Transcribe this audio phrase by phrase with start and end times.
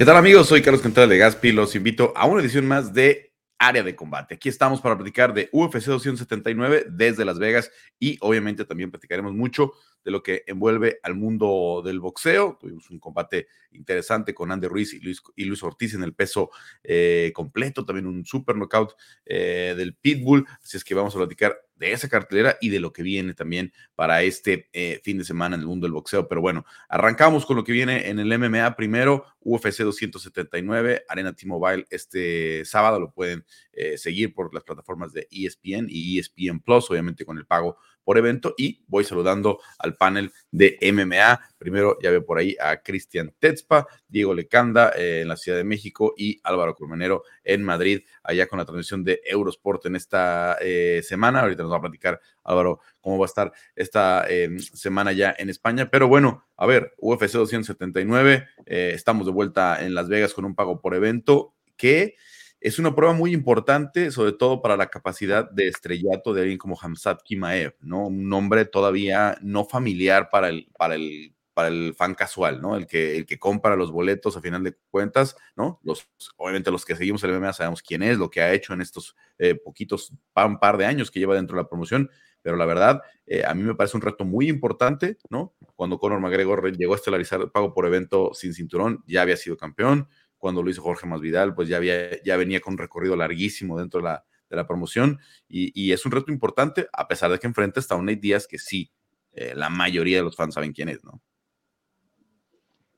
[0.00, 0.46] ¿Qué tal amigos?
[0.46, 1.52] Soy Carlos Contreras de Gaspi.
[1.52, 4.36] Los invito a una edición más de Área de Combate.
[4.36, 9.74] Aquí estamos para platicar de UFC 279 desde Las Vegas y obviamente también platicaremos mucho
[10.02, 12.56] de lo que envuelve al mundo del boxeo.
[12.58, 16.50] Tuvimos un combate interesante con Andy Ruiz y Luis, y Luis Ortiz en el peso
[16.82, 18.94] eh, completo, también un super knockout
[19.26, 20.46] eh, del Pitbull.
[20.64, 23.72] Así es que vamos a platicar de esa cartelera y de lo que viene también
[23.96, 26.28] para este eh, fin de semana en el mundo del boxeo.
[26.28, 31.86] Pero bueno, arrancamos con lo que viene en el MMA primero, UFC 279, Arena T-Mobile
[31.88, 37.24] este sábado, lo pueden eh, seguir por las plataformas de ESPN y ESPN Plus, obviamente
[37.24, 38.54] con el pago por evento.
[38.56, 41.40] Y voy saludando al panel de MMA.
[41.58, 45.64] Primero ya veo por ahí a Cristian Tetzpa, Diego Lecanda eh, en la Ciudad de
[45.64, 51.02] México y Álvaro Colmenero en Madrid, allá con la transmisión de Eurosport en esta eh,
[51.02, 51.40] semana.
[51.40, 55.50] Ahorita nos va a platicar Álvaro cómo va a estar esta em, semana ya en
[55.50, 55.90] España.
[55.90, 60.80] Pero bueno, a ver, UFC 279, estamos de vuelta en Las Vegas con un pago
[60.80, 62.16] por evento que
[62.60, 66.78] es una prueba muy importante, sobre todo para la capacidad de estrellato de alguien como
[66.80, 68.08] Hamzat Kimaev, ¿no?
[68.08, 72.76] Un nombre todavía no familiar para el, para el, para el fan casual, ¿no?
[72.76, 75.80] El que, el que compra los boletos a final de cuentas, ¿no?
[75.82, 78.82] Los, obviamente los que seguimos el MMA sabemos quién es, lo que ha hecho en
[78.82, 82.10] estos eh, poquitos, un par de años que lleva dentro de la promoción,
[82.42, 85.54] pero la verdad, eh, a mí me parece un reto muy importante, ¿no?
[85.76, 89.56] Cuando Conor McGregor llegó a estelarizar el pago por evento sin cinturón, ya había sido
[89.56, 90.08] campeón,
[90.40, 94.00] cuando lo hizo Jorge Masvidal, pues ya, había, ya venía con un recorrido larguísimo dentro
[94.00, 97.78] de la, de la promoción y, es un reto importante, a pesar de que enfrenta
[97.78, 98.90] hasta un Nate que sí,
[99.32, 101.22] eh, la mayoría de los fans saben quién es, ¿no?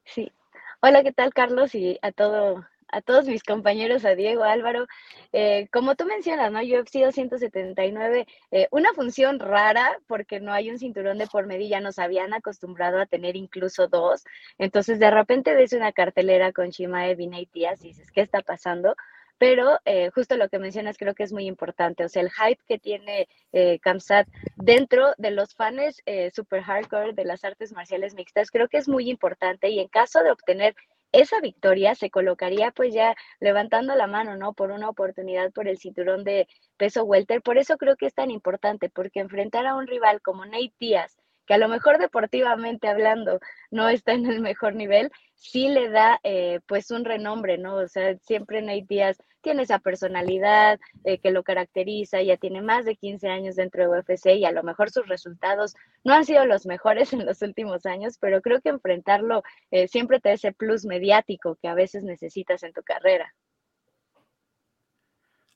[0.04, 0.32] Sí.
[0.80, 1.74] Hola, ¿qué tal, Carlos?
[1.74, 4.86] Y a todo, a todos mis compañeros, a Diego, Álvaro.
[5.32, 6.60] Eh, como tú mencionas, ¿no?
[6.60, 11.80] UFC 279, eh, una función rara porque no hay un cinturón de por medio, ya
[11.80, 14.24] nos habían acostumbrado a tener incluso dos.
[14.58, 18.42] Entonces, de repente ves una cartelera con Shimaev y Nate Diaz y dices, ¿qué está
[18.42, 18.94] pasando?
[19.38, 22.62] pero eh, justo lo que mencionas creo que es muy importante, o sea, el hype
[22.68, 26.00] que tiene eh, Kamsat dentro de los fans
[26.32, 30.22] super hardcore de las artes marciales mixtas, creo que es muy importante y en caso
[30.22, 30.76] de obtener
[31.12, 34.54] esa victoria se colocaría pues ya levantando la mano, ¿no?
[34.54, 37.42] Por una oportunidad por el cinturón de peso welter.
[37.42, 41.16] Por eso creo que es tan importante, porque enfrentar a un rival como Nate Díaz,
[41.46, 46.20] que a lo mejor deportivamente hablando no está en el mejor nivel, sí le da
[46.22, 47.76] eh, pues un renombre, ¿no?
[47.76, 52.84] O sea, siempre Nate Díaz tiene esa personalidad eh, que lo caracteriza, ya tiene más
[52.84, 56.46] de 15 años dentro de UFC y a lo mejor sus resultados no han sido
[56.46, 60.52] los mejores en los últimos años, pero creo que enfrentarlo eh, siempre te da ese
[60.52, 63.34] plus mediático que a veces necesitas en tu carrera.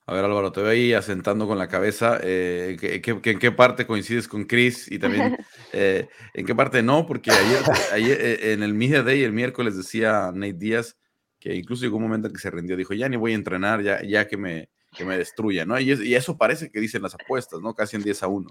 [0.08, 2.18] A ver, Álvaro, te veo ahí asentando con la cabeza.
[2.22, 4.90] Eh, ¿En qué parte coincides con Chris?
[4.90, 5.36] Y también,
[5.72, 7.06] eh, ¿en qué parte no?
[7.06, 7.62] Porque ayer,
[7.92, 10.96] ayer, eh, en el Media Day, el miércoles, decía Nate Díaz
[11.40, 12.76] que incluso llegó un momento en que se rindió.
[12.76, 15.78] Dijo, ya ni voy a entrenar, ya, ya que, me, que me destruya, ¿no?
[15.78, 17.74] Y, y eso parece que dicen las apuestas, ¿no?
[17.74, 18.50] Casi en 10 a 1.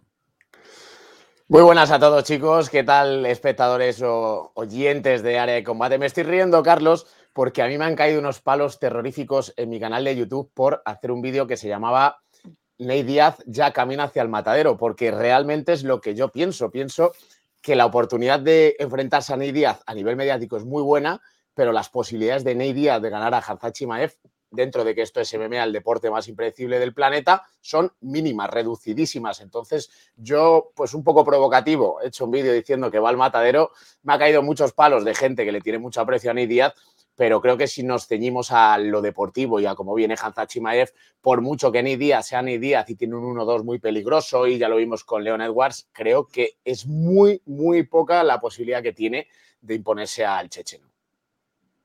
[1.47, 2.69] Muy buenas a todos, chicos.
[2.69, 5.97] ¿Qué tal, espectadores o oyentes de área de combate?
[5.97, 9.77] Me estoy riendo, Carlos, porque a mí me han caído unos palos terroríficos en mi
[9.77, 12.21] canal de YouTube por hacer un vídeo que se llamaba
[12.77, 16.71] Ney Díaz ya camina hacia el matadero, porque realmente es lo que yo pienso.
[16.71, 17.11] Pienso
[17.61, 21.21] que la oportunidad de enfrentarse a Ney Díaz a nivel mediático es muy buena,
[21.53, 24.15] pero las posibilidades de Ney Díaz de ganar a Hanzachi Maef,
[24.49, 29.41] dentro de que esto es MMA, el deporte más impredecible del planeta, son mínimas, reducidísimas.
[29.41, 33.71] Entonces, yo, pues un poco provocativo, he hecho un vídeo diciendo que va al matadero,
[34.03, 36.73] me ha caído muchos palos de gente que le tiene mucho aprecio a Ney Díaz,
[37.15, 40.91] pero creo que si nos ceñimos a lo deportivo y a cómo viene Hanza Chimaev,
[41.21, 44.57] por mucho que ni Díaz sea ni Díaz y tiene un 1-2 muy peligroso y
[44.57, 48.93] ya lo vimos con Leon Edwards, creo que es muy, muy poca la posibilidad que
[48.93, 49.27] tiene
[49.61, 50.87] de imponerse al checheno.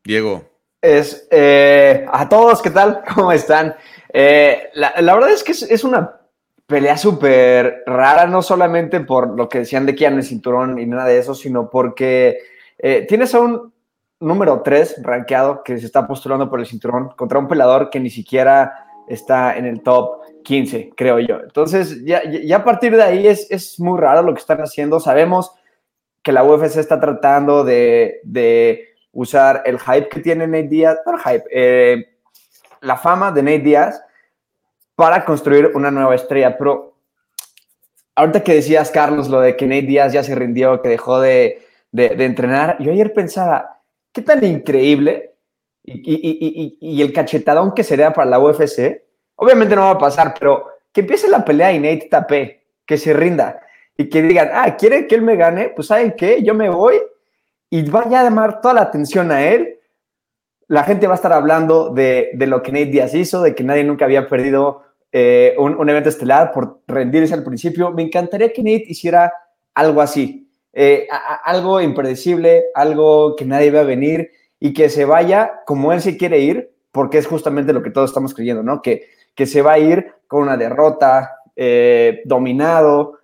[0.05, 0.45] Diego.
[0.83, 3.03] Es, eh, a todos, ¿qué tal?
[3.15, 3.77] ¿Cómo están?
[4.13, 6.21] Eh, la, verdad es que es, una
[6.67, 10.87] pelea súper rara, no solamente por lo que decían de que en el cinturón y
[10.87, 12.39] nada de eso, sino porque
[12.79, 13.73] eh, tienes a un
[14.21, 18.11] número 3 rankeado que se está postulando por el cinturón contra un pelador que ni
[18.11, 21.41] siquiera está en el top 15, creo yo.
[21.41, 25.01] Entonces, ya, ya a partir de ahí es, es, muy raro lo que están haciendo.
[25.01, 25.53] Sabemos
[26.23, 31.15] que la UFC está tratando de, de usar el hype que tiene Nate Diaz, no
[31.15, 32.17] el hype, eh,
[32.83, 34.01] la fama de Nate Diaz
[34.95, 36.57] para construir una nueva estrella.
[36.57, 36.95] Pero
[38.15, 41.67] ahorita que decías, Carlos, lo de que Nate Diaz ya se rindió, que dejó de,
[41.91, 43.80] de, de entrenar, yo ayer pensaba,
[44.13, 45.35] qué tan increíble
[45.85, 49.03] y, el cachetadón que sería para la UFC.
[49.37, 53.13] Obviamente no va a pasar, pero que empiece la pelea y Nate tape, que se
[53.13, 53.61] rinda
[53.97, 55.71] y que digan, ah, ¿quieren que él me gane?
[55.71, 56.43] Pues ¿saben qué?
[56.43, 56.97] Yo me voy
[57.71, 59.79] y vaya a llamar toda la atención a él.
[60.69, 63.85] la gente va a estar hablando de, lo que Nate Díaz hizo, de que nadie
[63.85, 67.91] nunca había perdido eh, un, evento estelar por rendirse al principio.
[67.91, 69.33] Me encantaría que Nate hiciera
[69.75, 71.09] algo así, eh,
[71.45, 76.17] algo impredecible, algo que nadie va a venir y que se vaya como él se
[76.17, 78.83] quiere ir, porque es justamente lo que todos estamos creyendo, ¿no?
[78.83, 83.19] Que, que se va a ir con una derrota, eh, dominado,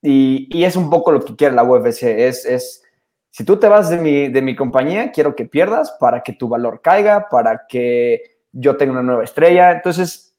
[0.00, 2.82] y, es un poco lo que quiere la UFC, es, es
[3.30, 6.48] si tú te vas de mi, de mi compañía, quiero que pierdas para que tu
[6.48, 9.70] valor caiga, para que yo tenga una nueva estrella.
[9.70, 10.34] Entonces,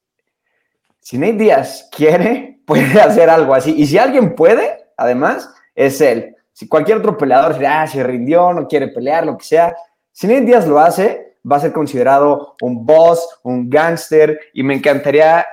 [0.99, 3.73] si Nate Díaz quiere, puede hacer algo así.
[3.77, 6.35] Y si alguien puede, además, es él.
[6.59, 9.73] Si cualquier otro peleador se, ah, se rindió, no quiere pelear, lo que sea,
[10.11, 14.75] si Nate Díaz lo hace, va a ser considerado un boss, un gángster, y me
[14.75, 15.47] encantaría,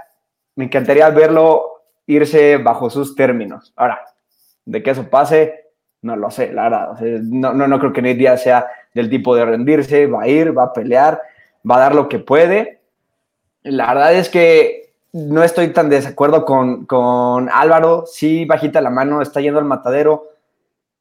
[0.56, 3.72] me encantaría verlo irse bajo sus términos.
[3.76, 4.00] Ahora,
[4.64, 5.66] de que eso pase,
[6.02, 7.00] no lo sé, la verdad.
[7.22, 10.58] no, no, no creo que Nate Díaz sea del tipo de rendirse, va a ir,
[10.58, 11.22] va a pelear,
[11.70, 12.80] va a dar lo que puede.
[13.62, 18.06] La verdad es que no estoy tan de desacuerdo con, con Álvaro.
[18.06, 20.32] Sí, bajita la mano, está yendo al matadero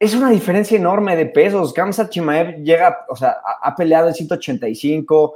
[0.06, 1.74] es una diferencia enorme de pesos.
[1.74, 5.36] Kamsat Chimaev llega, o sea, ha, peleado en 185,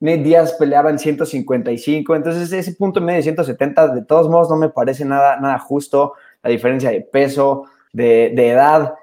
[0.00, 4.56] Nate Díaz peleaba en 155, entonces ese punto medio de 170, de todos modos, no
[4.56, 6.14] me parece nada, nada justo.
[6.42, 8.94] La diferencia de peso, de, edad,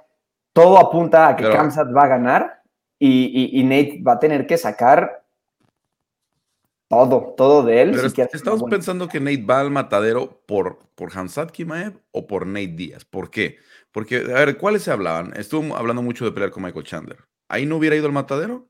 [0.53, 2.61] todo apunta a que Kamsat va a ganar
[2.99, 5.23] y, Nate va a tener que sacar
[6.87, 7.95] todo, todo de él.
[7.95, 13.05] estamos pensando que Nate va al matadero por, por Hamzat Kimaev o por Nate Díaz.
[13.05, 13.57] ¿Por qué?
[13.91, 15.33] Porque, a ver, ¿cuáles se hablaban?
[15.35, 17.17] Estuvo hablando mucho de pelear con Michael Chandler.
[17.49, 18.69] ¿Ahí no hubiera ido al matadero?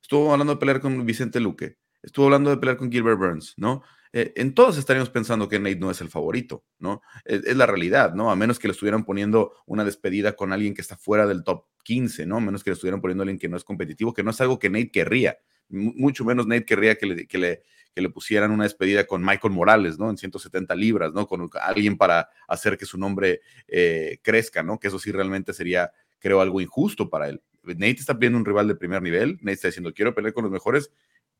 [0.00, 1.76] Estuvo hablando de pelear con Vicente Luque.
[2.02, 3.82] Estuvo hablando de pelear con Gilbert Burns, ¿no?
[4.12, 7.00] Eh, en todos estaríamos pensando que Nate no es el favorito, ¿no?
[7.24, 8.30] Es, la realidad, ¿no?
[8.30, 11.64] A menos que le estuvieran poniendo una despedida con alguien que está fuera del top
[11.84, 12.36] 15, ¿no?
[12.36, 14.40] A menos que le estuvieran poniendo a alguien que no es competitivo, que no es
[14.40, 15.38] algo que Nate querría.
[15.72, 17.62] Mucho menos Nate querría que le, que le,
[17.94, 20.10] que le pusieran una despedida con Michael Morales, ¿no?
[20.10, 21.26] En 170 libras, ¿no?
[21.26, 24.78] Con alguien para hacer que su nombre eh, crezca, ¿no?
[24.78, 27.42] Que eso sí realmente sería, creo, algo injusto para él.
[27.62, 30.52] Nate está pidiendo un rival de primer nivel, Nate está diciendo, quiero pelear con los
[30.52, 30.90] mejores,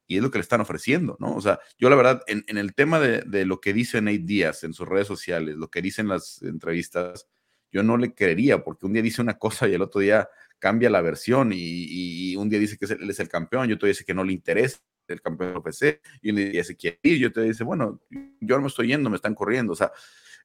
[0.06, 1.34] y es lo que le están ofreciendo, ¿no?
[1.34, 4.74] O sea, yo la verdad, en, el tema de, lo que dice Nate Díaz en
[4.74, 7.28] sus redes sociales, lo que dicen las entrevistas,
[7.70, 10.28] yo no le creería, porque un día dice una cosa y el otro día
[10.62, 14.04] cambia la versión y, un día dice que él es el campeón y otro dice
[14.04, 14.78] que no le interesa
[15.08, 18.00] el campeón PC, y un día se quiere ir, yo te dice, bueno,
[18.40, 19.90] yo no me estoy yendo, me están corriendo, o sea,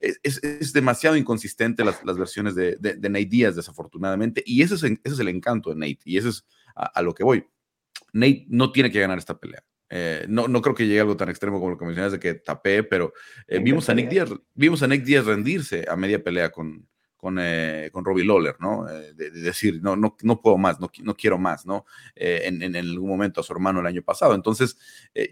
[0.02, 5.20] es, demasiado inconsistente las, versiones de, de, Nate Díaz, desafortunadamente, y ese es, ese es
[5.20, 7.46] el encanto de Nate, y eso es a, lo que voy.
[8.12, 9.64] Nate no tiene que ganar esta pelea.
[9.90, 12.34] Eh, no, no creo que llegue algo tan extremo como lo que mencionas de que
[12.34, 13.14] tapé, pero
[13.48, 16.88] eh, vimos, a Nick Díaz, vimos a Nick Díaz rendirse a media pelea con,
[17.18, 18.88] con, eh, con Robbie Lawler, ¿no?
[18.88, 21.86] Eh, de, decir, no, no, no puedo más, no, no quiero más, ¿no?
[22.16, 24.36] Eh, en, en, algún momento a su hermano el año pasado.
[24.36, 24.78] Entonces,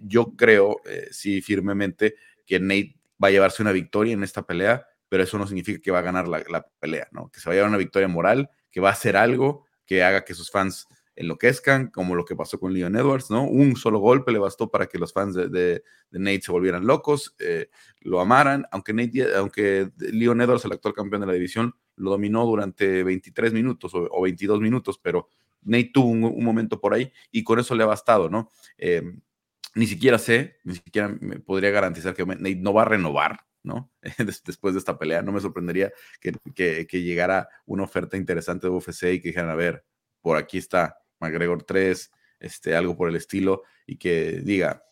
[0.02, 2.16] yo creo, sí, firmemente,
[2.46, 5.92] que Nate va a llevarse una victoria en esta pelea, pero eso no significa que
[5.92, 7.30] va a ganar la, la pelea, ¿no?
[7.30, 10.26] Que se va a llevar una victoria moral, que va a hacer algo que haga
[10.26, 13.44] que sus fans enloquezcan, como lo que pasó con Leon Edwards, ¿no?
[13.45, 17.35] Un solo golpe le bastó para que los fans de, de, Nate se volvieran locos,
[17.39, 17.69] eh,
[18.01, 22.45] lo amaran, aunque, Nate, aunque Leon Edwards, el actual campeón de la división, lo dominó
[22.45, 25.29] durante 23 minutos o, 22 minutos, pero
[25.62, 28.51] Nate tuvo un, momento por ahí y con eso le ha bastado, ¿no?
[28.77, 29.01] Eh,
[29.74, 33.91] ni siquiera sé, ni siquiera me podría garantizar que Nate no va a renovar, ¿no?
[34.45, 38.74] Después de esta pelea, no me sorprendería que, que, que llegara una oferta interesante de
[38.74, 39.86] UFC y que dijeran, a ver,
[40.22, 44.84] por aquí está, McGregor 3, este, algo por el estilo, y que diga,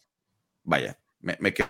[0.63, 1.69] vaya, me, quedo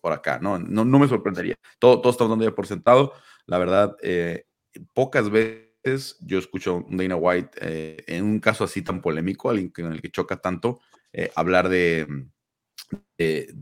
[0.00, 0.58] por acá, ¿no?
[0.58, 1.56] No, no me sorprendería.
[1.78, 3.12] Todo, todo estamos dando ya por sentado.
[3.46, 4.46] La verdad, eh,
[4.94, 9.72] pocas veces yo escucho a Dana White eh, en un caso así tan polémico, alguien
[9.76, 10.80] en el que choca tanto,
[11.12, 12.06] eh, hablar de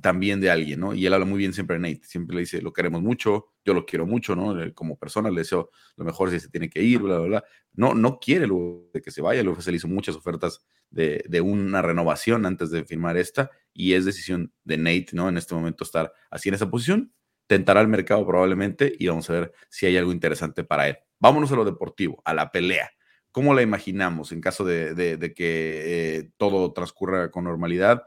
[0.01, 0.95] también de alguien, ¿no?
[0.95, 3.73] Y él habla muy bien siempre de Nate, siempre le dice, lo queremos mucho, yo
[3.73, 4.55] lo quiero mucho, ¿no?
[4.75, 7.45] Como persona le deseo lo mejor si se tiene que ir, bla, bla, bla.
[7.73, 8.47] No, no quiere
[8.93, 12.85] de que se vaya, el UFC le hizo muchas ofertas de, una renovación antes de
[12.85, 15.29] firmar esta y es decisión de Nate, ¿no?
[15.29, 17.13] En este momento estar así en esa posición,
[17.47, 20.99] tentará el mercado probablemente y vamos a ver si hay algo interesante para él.
[21.19, 22.91] Vámonos a lo deportivo, a la pelea.
[23.33, 28.05] ¿Cómo la imaginamos en caso de, de, que eh, todo transcurra con normalidad?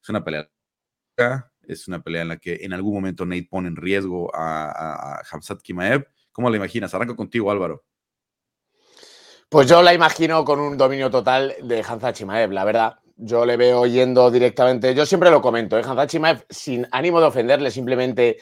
[0.00, 0.48] Es una pelea
[1.66, 5.22] es una pelea en la que en algún momento Nate pone en riesgo a, a,
[5.30, 6.06] Hamzat Kimaev.
[6.32, 6.94] ¿Cómo la imaginas?
[6.94, 7.84] Arranco contigo, Álvaro.
[9.48, 12.96] Pues yo la imagino con un dominio total de Hamzat Chimaev, la verdad.
[13.16, 15.82] Yo le veo yendo directamente, yo siempre lo comento, ¿eh?
[16.06, 18.38] Chimaev, sin ánimo de ofenderle, simplemente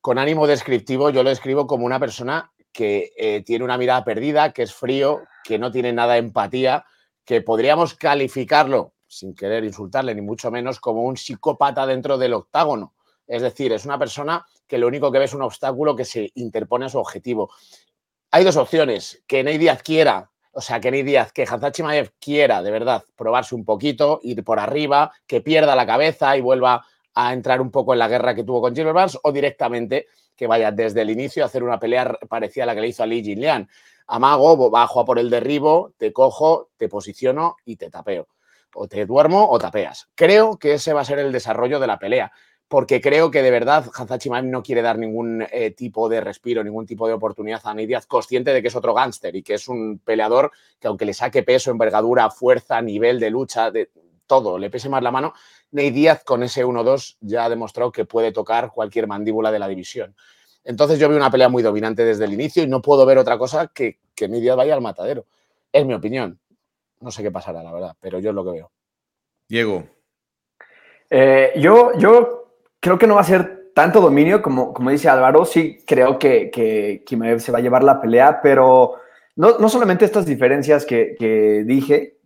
[0.00, 4.52] con ánimo descriptivo, yo lo escribo como una persona que eh, tiene una mirada perdida,
[4.52, 6.84] que es frío, que no tiene nada de empatía,
[7.24, 12.94] que podríamos calificarlo sin querer insultarle ni mucho menos, como un psicópata dentro del octágono.
[13.26, 16.30] Es decir, es una persona que lo único que ve es un obstáculo que se
[16.34, 17.50] interpone a su objetivo.
[18.30, 22.12] Hay dos opciones, que Ney Díaz quiera, o sea, que Ney Díaz, que Hazard Chimaev
[22.20, 26.84] quiera de verdad probarse un poquito, ir por arriba, que pierda la cabeza y vuelva
[27.14, 30.46] a entrar un poco en la guerra que tuvo con Gilbert Burns, o directamente que
[30.46, 33.06] vaya desde el inicio a hacer una pelea parecida a la que le hizo a
[33.06, 33.68] Li Jinlian.
[34.06, 38.28] Amago, bajo a por el derribo, te cojo, te posiciono y te tapeo.
[38.74, 40.08] O te duermo o tapeas.
[40.14, 42.32] Creo que ese va a ser el desarrollo de la pelea
[42.68, 46.84] porque creo que de verdad Hanzachimaev no quiere dar ningún eh, tipo de respiro, ningún
[46.84, 50.00] tipo de oportunidad a Ney consciente de que es otro gángster y que es un
[50.04, 53.90] peleador que aunque le saque peso, envergadura, fuerza, nivel de lucha, de
[54.26, 55.32] todo, le pese más la mano,
[55.70, 59.68] Ney Díaz con ese 1-2 ya ha demostrado que puede tocar cualquier mandíbula de la
[59.68, 60.14] división.
[60.62, 63.38] Entonces yo veo una pelea muy dominante desde el inicio y no puedo ver otra
[63.38, 65.26] cosa que que Ney Díaz vaya al matadero.
[65.72, 66.38] Es mi opinión.
[67.00, 68.70] No sé qué pasará, la verdad, pero yo es lo que veo.
[69.48, 69.84] Diego.
[71.10, 75.44] Eh, yo, yo creo que no va a ser tanto dominio como, como dice Álvaro.
[75.44, 78.96] Sí, creo que, que Kimaev se va a llevar la pelea, pero
[79.36, 82.18] no, no solamente estas diferencias que, que dije,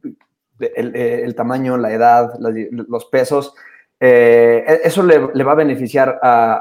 [0.59, 3.55] el, el, tamaño, la edad, los pesos,
[4.01, 6.55] eh, eso le, le, va a beneficiar a,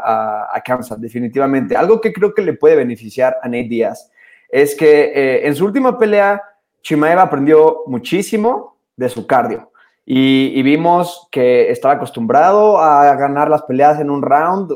[0.52, 1.76] a, a Kansas, definitivamente.
[1.76, 4.12] Algo que creo que le puede beneficiar a Nate Díaz
[4.50, 6.42] es que eh, en su última pelea,
[6.82, 9.72] Chimaev aprendió muchísimo de su cardio.
[10.06, 14.74] Y, vimos que estaba acostumbrado a ganar las peleas en un round,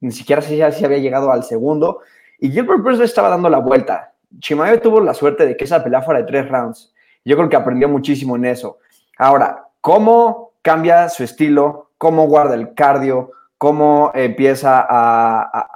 [0.00, 2.00] ni siquiera si, si había llegado al segundo,
[2.38, 4.12] y Gilbert Burns le estaba dando la vuelta.
[4.40, 6.92] Chimaev tuvo la suerte de que esa pelea fuera de tres rounds.
[7.24, 8.78] Yo creo que aprendió muchísimo en eso.
[9.16, 11.92] Ahora, ¿cómo cambia su estilo?
[11.96, 13.32] ¿Cómo guarda el cardio?
[13.56, 15.42] ¿Cómo empieza a...
[15.42, 15.70] A,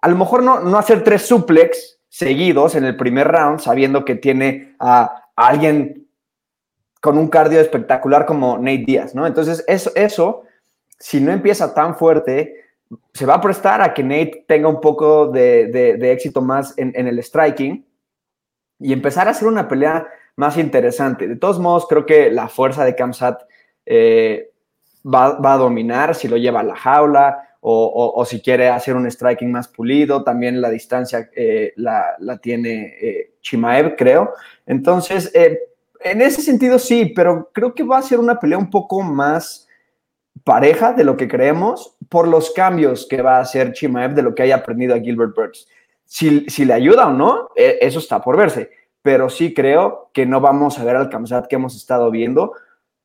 [0.00, 4.14] a lo mejor no, no hacer tres suplex seguidos en el primer round, sabiendo que
[4.14, 6.06] tiene a, alguien
[7.00, 9.26] con un cardio espectacular como Nate Díaz, ¿no?
[9.26, 10.44] Entonces, eso, eso,
[10.96, 12.54] si no empieza tan fuerte,
[13.12, 16.78] se va a prestar a que Nate tenga un poco de, de, de éxito más
[16.78, 17.84] en, en, el striking
[18.78, 20.06] y empezar a hacer una pelea
[20.36, 21.26] más interesante.
[21.26, 23.42] De todos modos, creo que la fuerza de Kamsat
[23.86, 24.52] eh,
[25.04, 29.10] va, va, a dominar si lo lleva a la jaula o, si quiere hacer un
[29.10, 30.22] striking más pulido.
[30.22, 34.34] También la distancia eh, la, tiene eh, Chimaev, creo.
[34.66, 35.58] Entonces, eh,
[36.00, 39.66] en ese sentido sí, pero creo que va a ser una pelea un poco más
[40.42, 44.34] pareja de lo que creemos por los cambios que va a hacer Chimaev de lo
[44.34, 45.66] que haya aprendido a Gilbert Burns.
[46.04, 50.42] Si, si le ayuda o no, eso está por verse, pero sí creo que no
[50.42, 52.52] vamos a ver al Kamsat que hemos estado viendo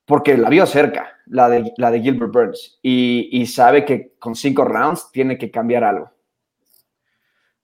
[0.10, 4.34] porque la vio cerca, la de, la de Gilbert Burns, y, y sabe que con
[4.34, 6.12] cinco rounds tiene que cambiar algo.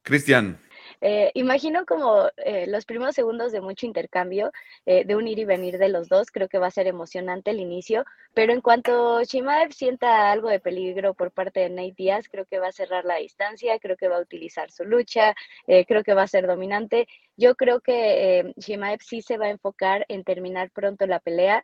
[0.04, 0.60] Cristian,
[1.02, 4.52] eh, imagino como eh, los primeros segundos de mucho intercambio,
[4.86, 7.50] eh, de un ir y venir de los dos, creo que va a ser emocionante
[7.50, 12.30] el inicio, pero en cuanto Chimaev sienta algo de peligro por parte de Nate Díaz,
[12.30, 15.34] creo que va a cerrar la distancia, creo que va a utilizar su lucha,
[15.88, 17.08] creo que va a ser dominante.
[17.38, 21.64] Yo creo que Chimaev sí se va a enfocar en terminar pronto la pelea,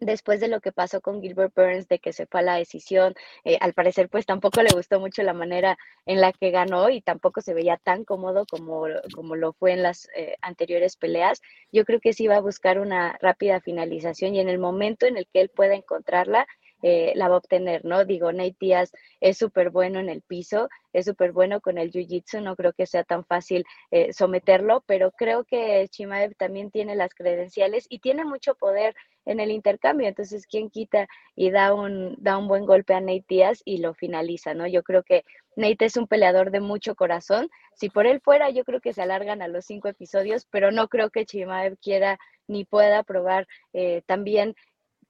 [0.00, 3.14] después de lo que pasó con Gilbert Burns, de que se fue a la decisión,
[3.44, 7.00] eh, al parecer pues tampoco le gustó mucho la manera en la que ganó y
[7.02, 11.40] tampoco se veía tan cómodo como, como lo fue en las eh, anteriores peleas.
[11.72, 15.16] Yo creo que sí va a buscar una rápida finalización y en el momento en
[15.16, 16.46] el que él pueda encontrarla,
[16.82, 18.04] eh, la va a obtener, ¿no?
[18.04, 22.42] Digo, Nate Díaz es súper bueno en el piso, es súper bueno con el jiu-jitsu,
[22.42, 27.14] no creo que sea tan fácil eh, someterlo, pero creo que Chimaev también tiene las
[27.14, 28.94] credenciales y tiene mucho poder
[29.26, 31.06] en el intercambio, entonces quién quita
[31.36, 34.66] y da un, da un buen golpe a Nate Díaz y lo finaliza, ¿no?
[34.66, 35.24] Yo creo que
[35.56, 39.02] Nate es un peleador de mucho corazón, si por él fuera yo creo que se
[39.02, 42.18] alargan a los cinco episodios, pero no creo que Chimaev quiera
[42.48, 44.54] ni pueda probar eh, también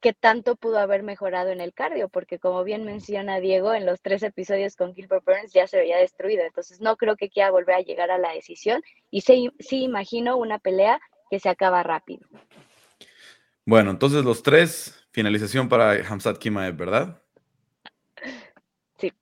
[0.01, 4.01] qué tanto pudo haber mejorado en el cardio, porque como bien menciona Diego, en los
[4.01, 7.77] tres episodios con Gilbert Burns ya se veía destruido, entonces no creo que quiera volver
[7.77, 12.27] a llegar a la decisión y sí, sí imagino una pelea que se acaba rápido.
[13.67, 17.23] Bueno, entonces los tres, finalización para Hamzat Kimaev, ¿verdad?
[18.99, 19.13] Sí.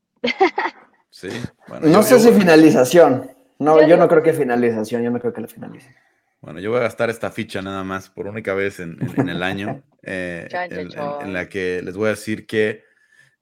[1.10, 1.28] Sí.
[1.68, 3.30] Bueno, no sé si finalización.
[3.58, 5.94] No, yo, yo, no creo que finalización, yo no creo que la finalice.
[6.40, 9.28] Bueno, yo voy a gastar esta ficha nada más por única vez en, en, en
[9.28, 10.90] el año, eh, en,
[11.22, 12.84] en, la que les voy a decir que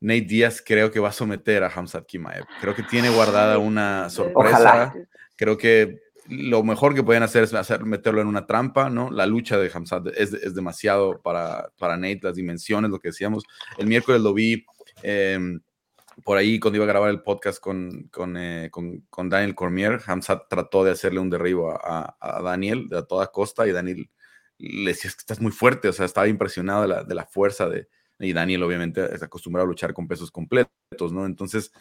[0.01, 2.45] Nate Díaz creo que va a someter a Hamzat Kimaev.
[2.61, 4.59] Creo que tiene guardada una sorpresa.
[4.59, 4.95] Ojalá.
[5.37, 9.11] Creo que lo mejor que pueden hacer es hacer, meterlo en una trampa, ¿no?
[9.11, 13.45] La lucha de Hamzat es, es demasiado para, para Nate, las dimensiones, lo que decíamos.
[13.79, 14.65] El miércoles lo vi.
[15.03, 15.59] Eh,
[16.25, 20.49] por ahí cuando iba a grabar el podcast con, eh, con, con Daniel Cormier, Hamzat
[20.49, 24.11] trató de hacerle un derribo a, a, a, Daniel de a toda costa y Daniel
[24.59, 27.69] le decías que estás muy fuerte, o sea, estaba impresionado de la, de la fuerza
[27.69, 31.27] de, y Daniel obviamente es acostumbrado a luchar con pesos completos, ¿no?
[31.27, 31.73] Entonces,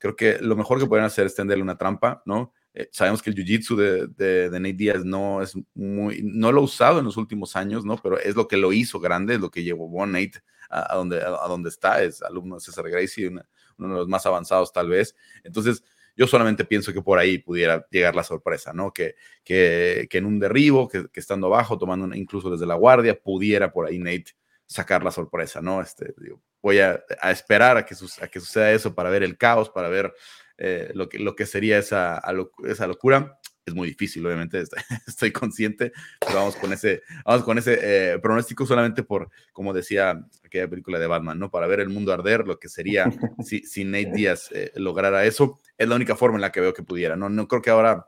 [0.00, 2.52] creo que lo mejor que pueden hacer es tenderle una trampa, ¿no?
[2.74, 6.64] Eh, sabemos que el jiu-jitsu de, de, Nate Díaz no es muy, no lo ha
[6.64, 7.96] usado en los últimos años, ¿no?
[7.98, 11.22] Pero es lo que lo hizo grande, es lo que llevó a Nate a, donde,
[11.22, 13.30] a, donde está, es alumno de César Gracie,
[13.78, 15.14] uno de los más avanzados tal vez.
[15.42, 15.82] Entonces,
[16.16, 18.92] yo solamente pienso que por ahí pudiera llegar la sorpresa, ¿no?
[18.92, 23.72] Que, que, que en un derribo, que, estando abajo, tomando incluso desde la guardia, pudiera
[23.72, 25.80] por ahí Nate sacar la sorpresa, ¿no?
[25.82, 26.14] Este,
[26.62, 29.88] voy a, a esperar a que, a que suceda eso para ver el caos, para
[29.88, 30.14] ver
[30.56, 32.22] eh, lo, que, lo que sería esa,
[32.64, 33.38] esa locura.
[33.66, 34.62] Es muy difícil, obviamente,
[35.06, 40.22] estoy, consciente, pero vamos con ese, vamos con ese eh, pronóstico solamente por, como decía
[40.44, 41.50] aquella película de Batman, ¿no?
[41.50, 43.06] Para ver el mundo arder, lo que sería
[43.44, 46.74] si, si Nate Díaz eh, lograra eso, es la única forma en la que veo
[46.74, 47.30] que pudiera, ¿no?
[47.30, 48.06] No creo que ahora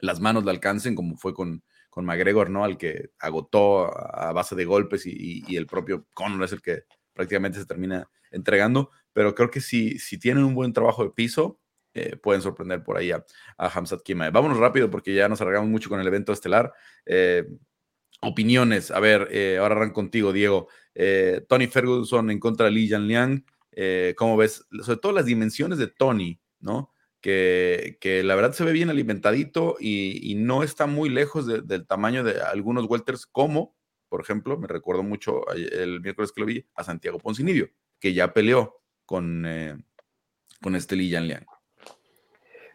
[0.00, 2.64] las manos le alcancen como fue con, con McGregor, ¿no?
[2.64, 6.84] Al que agotó a base de golpes y, y, el propio Conor es el que
[7.12, 11.60] prácticamente se termina entregando, pero creo que si, si tienen un buen trabajo de piso,
[11.98, 13.24] eh, pueden sorprender por ahí a,
[13.56, 14.30] a Hamzat Kima.
[14.30, 16.72] Vámonos rápido porque ya nos alargamos mucho con el evento estelar.
[17.06, 17.44] Eh,
[18.20, 20.68] opiniones, a ver, eh, ahora arranco contigo, Diego.
[21.48, 23.44] Tony Ferguson en contra de Li Liang,
[23.80, 24.66] eh, ¿cómo ves?
[24.82, 26.92] Sobre todo las dimensiones de Tony, ¿no?
[27.20, 32.24] Que, la verdad se ve bien alimentadito y, no está muy lejos de, del tamaño
[32.24, 33.76] de algunos welters, como,
[34.08, 37.68] por ejemplo, me recuerdo mucho el miércoles que lo vi, a Santiago Poncinibio,
[38.00, 39.46] que ya peleó con,
[40.60, 41.46] con este Li Liang.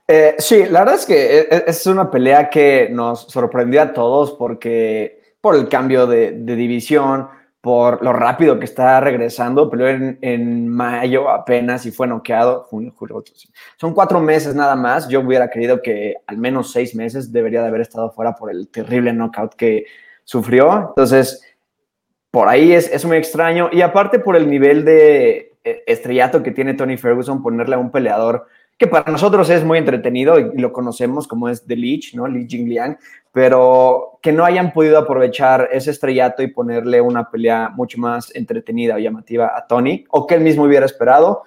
[0.07, 3.93] Eh, sí, la verdad es que e, e, es una pelea que nos sorprendió a
[3.93, 7.27] todos porque por el cambio de, división,
[7.62, 13.24] por lo rápido que está regresando, peleó en, mayo apenas y fue noqueado, junio, julio,
[13.77, 17.67] son cuatro meses nada más, yo hubiera querido que al menos seis meses debería de
[17.67, 19.86] haber estado fuera por el terrible knockout que
[20.24, 21.41] sufrió, entonces
[22.34, 23.69] por ahí es, es muy extraño.
[23.71, 27.91] Y aparte por el nivel de eh, estrellato que tiene Tony Ferguson, ponerle a un
[27.91, 32.27] peleador que para nosotros es muy entretenido y lo conocemos como es The Leech, ¿no?
[32.27, 32.97] Li Jingliang,
[33.31, 38.95] pero que no hayan podido aprovechar ese estrellato y ponerle una pelea mucho más entretenida
[38.95, 41.43] o llamativa a Tony, o que él mismo hubiera esperado,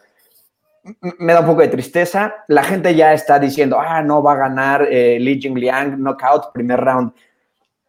[1.18, 2.44] me da un poco de tristeza.
[2.48, 6.80] La gente ya está diciendo, ah, no va a ganar eh, Li Jingliang, knockout, primer
[6.80, 7.12] round.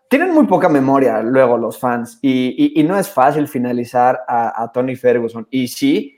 [0.10, 4.95] Tienen muy poca memoria luego los fans y, no es fácil finalizar a, a Tony
[4.95, 5.45] Ferguson.
[5.52, 6.16] Y sí,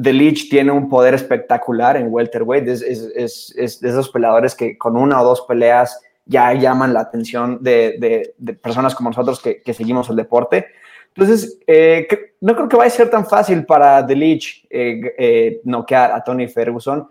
[0.00, 4.78] The Leech tiene un poder espectacular en welterweight, es, es, es, de esos peleadores que
[4.78, 9.40] con una o dos peleas ya llaman la atención de, de, de personas como nosotros
[9.40, 10.66] que, que, seguimos el deporte.
[11.14, 12.06] Entonces, eh,
[12.40, 16.24] no creo que vaya a ser tan fácil para The Leech eh, eh, noquear a
[16.24, 17.08] Tony Ferguson,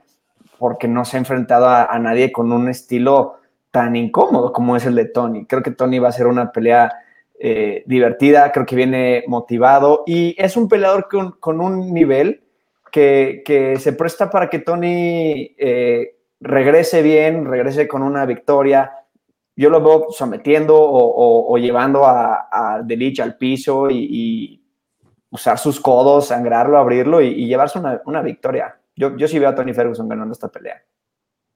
[0.58, 3.36] porque no se ha enfrentado a, a, nadie con un estilo
[3.70, 5.46] tan incómodo como es el de Tony.
[5.46, 6.92] Creo que Tony va a ser una pelea
[7.44, 12.44] eh, divertida, creo que viene motivado y es un peleador con, con un nivel
[12.92, 18.92] que, se presta para que Tony eh, regrese bien, regrese con una victoria.
[19.56, 24.58] Yo lo veo sometiendo o, llevando a, a al piso y, y,
[25.30, 28.78] usar sus codos, sangrarlo, abrirlo y, y llevarse una, una, victoria.
[28.96, 30.84] Yo, yo sí veo a Tony Ferguson ganando esta pelea.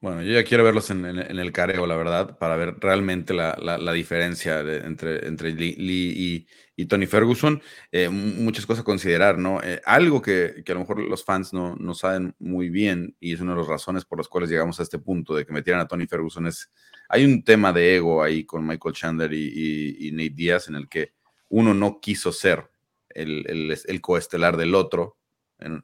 [0.01, 3.33] Bueno, yo ya quiero verlos en, en, en el careo, la verdad, para ver realmente
[3.33, 7.61] la, la, diferencia entre, entre Lee, y, y, Tony Ferguson.
[7.91, 9.61] Eh, muchas cosas a considerar, ¿no?
[9.63, 13.33] Eh, algo que, que, a lo mejor los fans no, no saben muy bien, y
[13.33, 15.81] es una de las razones por las cuales llegamos a este punto de que metieran
[15.81, 16.69] a Tony Ferguson, es,
[17.09, 20.89] hay un tema de ego ahí con Michael Chandler y, y, Nate Díaz en el
[20.89, 21.13] que
[21.49, 22.69] uno no quiso ser
[23.09, 25.17] el, el, el coestelar del otro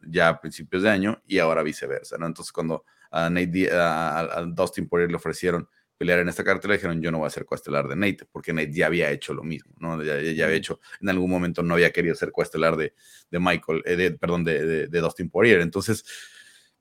[0.05, 2.27] ya a principios de año y ahora viceversa, ¿no?
[2.27, 5.67] Entonces cuando a, Nate, a, a Dustin Poirier le ofrecieron
[6.01, 8.73] pelear en esta cartera, dijeron yo no voy a ser coestelar de Nate, porque Nate
[8.73, 10.01] ya había hecho lo mismo, ¿no?
[10.01, 12.95] Ya, ya había hecho, en algún momento no había querido ser coestelar de,
[13.29, 15.61] de Michael, eh, de, perdón, de, de, de, Dustin Poirier.
[15.61, 16.03] Entonces,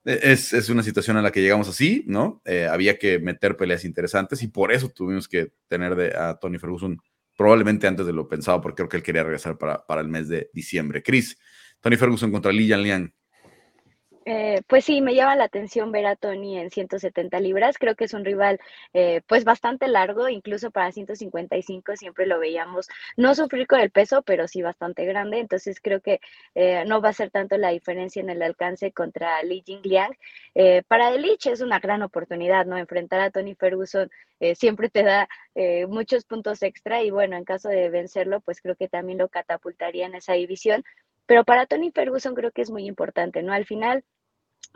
[0.07, 2.41] e, es, es, una situación a la que llegamos así, ¿no?
[2.47, 6.59] Eh, había que meter peleas interesantes y por eso tuvimos que tener de, a Tony
[6.59, 6.97] Ferguson
[7.37, 10.29] probablemente antes de lo pensado, porque creo que él quería regresar para, para el mes
[10.29, 11.03] de diciembre.
[11.03, 11.37] Chris,
[11.81, 13.13] Tony Ferguson contra Li Liang.
[14.27, 17.79] Eh, pues sí, me llama la atención ver a Tony en 170 libras.
[17.79, 18.61] Creo que es un rival
[18.93, 24.23] eh, pues bastante largo, incluso para 155 siempre lo veíamos no sufrir con el peso,
[24.23, 25.39] pero sí bastante grande.
[25.41, 26.21] Entonces creo que
[26.55, 30.13] eh, no va a ser tanto la diferencia en el alcance contra Li Jingliang.
[30.55, 32.77] Eh, para Delich es una gran oportunidad, ¿no?
[32.77, 34.11] Enfrentar a Tony Ferguson
[34.55, 35.29] siempre te da
[35.89, 40.07] muchos puntos extra y bueno, en caso de vencerlo, pues creo que también lo catapultaría
[40.07, 40.83] en esa división.
[41.27, 43.53] Pero para Tony Ferguson creo que es muy importante, ¿no?
[43.53, 44.05] Al final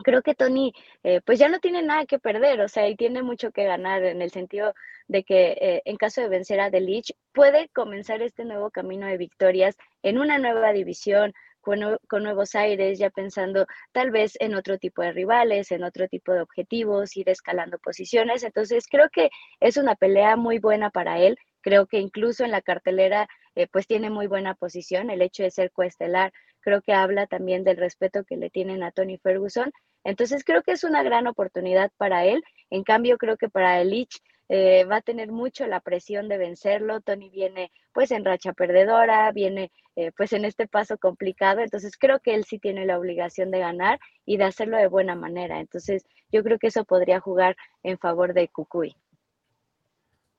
[0.03, 3.23] creo que Tony, eh, pues ya no tiene nada que perder, o sea, y tiene
[3.23, 4.73] mucho que ganar en el sentido
[5.07, 9.17] de que eh, en caso de vencer a Delich, puede comenzar este nuevo camino de
[9.17, 11.33] victorias en una nueva división,
[11.65, 16.31] con, nuevos aires, ya pensando tal vez en otro tipo de rivales, en otro tipo
[16.31, 18.43] de objetivos, ir escalando posiciones.
[18.43, 19.29] Entonces, creo que
[19.59, 21.37] es una pelea muy buena para él.
[21.61, 25.09] Creo que incluso en la cartelera, eh, pues tiene muy buena posición.
[25.09, 28.91] El hecho de ser coestelar, creo que habla también del respeto que le tienen a
[28.91, 29.71] Tony Ferguson.
[30.03, 32.43] Entonces, creo que es una gran oportunidad para él.
[32.69, 37.01] En cambio, creo que para Elich eh, va a tener mucho la presión de vencerlo.
[37.01, 42.19] Tony viene pues en racha perdedora, viene eh, pues en este paso complicado, entonces creo
[42.19, 45.59] que él sí tiene la obligación de ganar y de hacerlo de buena manera.
[45.59, 48.95] Entonces yo creo que eso podría jugar en favor de Cucuy.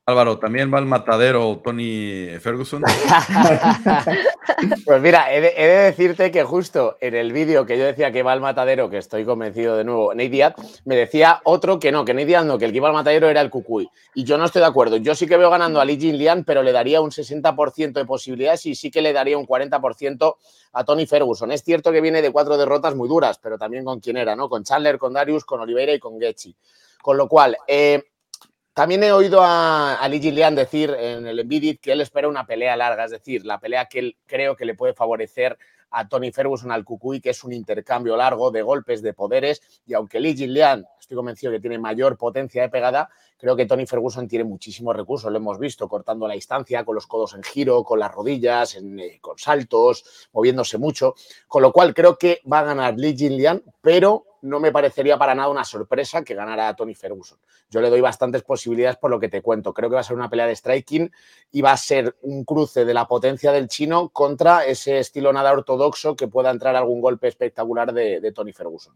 [0.09, 2.81] Álvaro, ¿también va al matadero Tony Ferguson?
[4.85, 8.31] pues mira, he de, decirte que justo en el vídeo que yo decía que va
[8.31, 12.15] al matadero, que estoy convencido de nuevo, Nate Diaz, me decía otro que no, que
[12.15, 13.91] Nate Diaz no, que el que iba al matadero era el Cucuy.
[14.15, 14.97] Y yo no estoy de acuerdo.
[14.97, 18.05] Yo sí que veo ganando a Lee Jin Lian, pero le daría un 60% de
[18.05, 20.37] posibilidades y sí que le daría un 40%
[20.75, 21.51] a Tony Ferguson.
[21.51, 24.49] Es cierto que viene de cuatro derrotas muy duras, pero también con quién era, ¿no?
[24.49, 26.55] Con Chandler, con Darius, con Oliveira y con Getchi.
[27.03, 28.05] Con lo cual, eh,
[28.77, 32.45] también he oído a, a Lee Gillian decir en el Envidit que él espera una
[32.45, 35.57] pelea larga, es decir, la pelea que él creo que le puede favorecer
[35.91, 39.95] a Tony Ferguson al Cucuy, que es un intercambio largo de golpes, de poderes, y
[39.95, 44.27] aunque Lee Gillian, estoy convencido que tiene mayor potencia de pegada, creo que Tony Ferguson
[44.27, 47.99] tiene muchísimos recursos, lo hemos visto cortando la distancia, con los codos en giro, con
[47.99, 51.15] las rodillas, eh, con saltos, moviéndose mucho,
[51.47, 55.35] con lo cual creo que va a ganar Lee Gillian, pero no me parecería para
[55.35, 57.39] nada una sorpresa que ganara a Tony Ferguson.
[57.69, 59.75] Yo le doy bastantes posibilidades por lo que te cuento.
[59.75, 61.11] Creo que va a ser una pelea de striking
[61.51, 65.53] y va a ser un cruce de la potencia del chino contra ese estilo nada
[65.53, 65.76] ortodoxo
[66.17, 68.95] que pueda entrar algún golpe espectacular de, Tony Ferguson.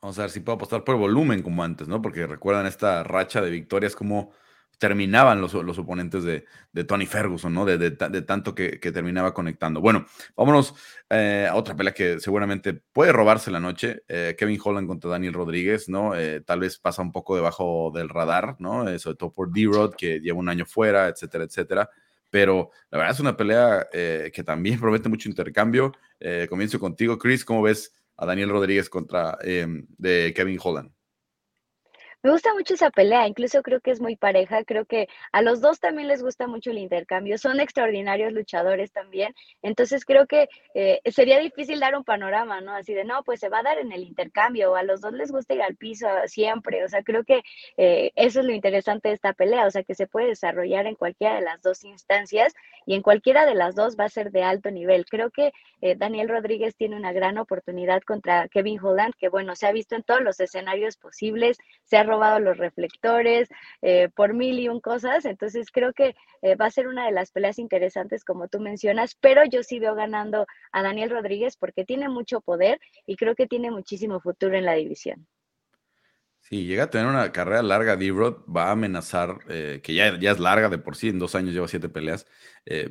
[0.00, 2.02] Vamos a ver si puedo apostar por volumen como antes, ¿no?
[2.02, 4.32] Porque recuerdan esta racha de victorias como
[4.78, 6.44] terminaban los, oponentes de,
[6.84, 7.64] Tony Ferguson, ¿no?
[7.64, 9.80] De, tanto que, terminaba conectando.
[9.80, 10.74] Bueno, vámonos
[11.08, 14.02] eh, a otra pelea que seguramente puede robarse la noche.
[14.08, 16.16] Eh, Kevin Holland contra Daniel Rodríguez, ¿no?
[16.16, 18.98] Eh, tal vez pasa un poco debajo del radar, ¿no?
[18.98, 21.88] sobre todo por D-Rod, que lleva un año fuera, etcétera, etcétera.
[22.32, 25.92] Pero la verdad es una pelea que también promete mucho intercambio.
[26.48, 27.44] comienzo contigo, Chris.
[27.44, 30.90] ¿Cómo ves a Daniel Rodríguez contra de Kevin Holland?
[32.24, 35.60] Me gusta mucho esa pelea, incluso creo que es muy pareja, creo que a los
[35.60, 41.00] dos también les gusta mucho el intercambio, son extraordinarios luchadores también, entonces creo que eh,
[41.10, 42.74] sería difícil dar un panorama, ¿no?
[42.74, 45.12] Así de, no, pues se va a dar en el intercambio, o a los dos
[45.14, 47.42] les gusta ir al piso siempre, o sea, creo que
[47.76, 50.94] eh, eso es lo interesante de esta pelea, o sea, que se puede desarrollar en
[50.94, 52.54] cualquiera de las dos instancias
[52.86, 55.06] y en cualquiera de las dos va a ser de alto nivel.
[55.06, 59.66] Creo que eh, Daniel Rodríguez tiene una gran oportunidad contra Kevin Holland, que bueno, se
[59.66, 63.48] ha visto en todos los escenarios posibles, se ha robado los reflectores
[63.80, 67.12] eh, por mil y un cosas, entonces creo que eh, va a ser una de
[67.12, 71.84] las peleas interesantes como tú mencionas, pero yo sí veo ganando a Daniel Rodríguez porque
[71.86, 75.26] tiene mucho poder y creo que tiene muchísimo futuro en la división.
[76.40, 80.32] Sí, llega a tener una carrera larga, D-Rod va a amenazar, eh, que ya, ya
[80.32, 82.26] es larga de por sí, en dos años lleva siete peleas,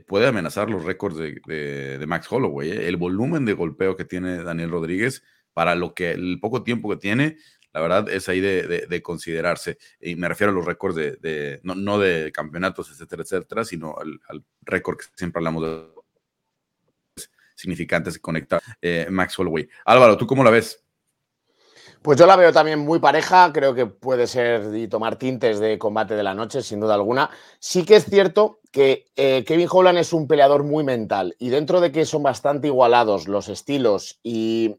[0.07, 2.71] puede amenazar los récords de, Max Holloway.
[2.71, 5.21] El volumen de golpeo que tiene Daniel Rodríguez
[5.53, 7.37] para lo que el poco tiempo que tiene,
[7.73, 9.77] la verdad es ahí de, considerarse.
[9.99, 14.97] Y me refiero a los récords de, no, de campeonatos, etcétera, etcétera, sino al, récord
[14.97, 15.87] que siempre hablamos de
[17.55, 19.37] significantes que conecta eh, Max.
[19.85, 20.83] Álvaro, ¿tú cómo la ves?
[22.01, 25.77] Pues yo la veo también muy pareja, creo que puede ser y tomar tintes de
[25.77, 27.29] combate de la noche, sin duda alguna.
[27.59, 31.79] Sí que es cierto que eh, Kevin Holland es un peleador muy mental y dentro
[31.79, 34.77] de que son bastante igualados los estilos y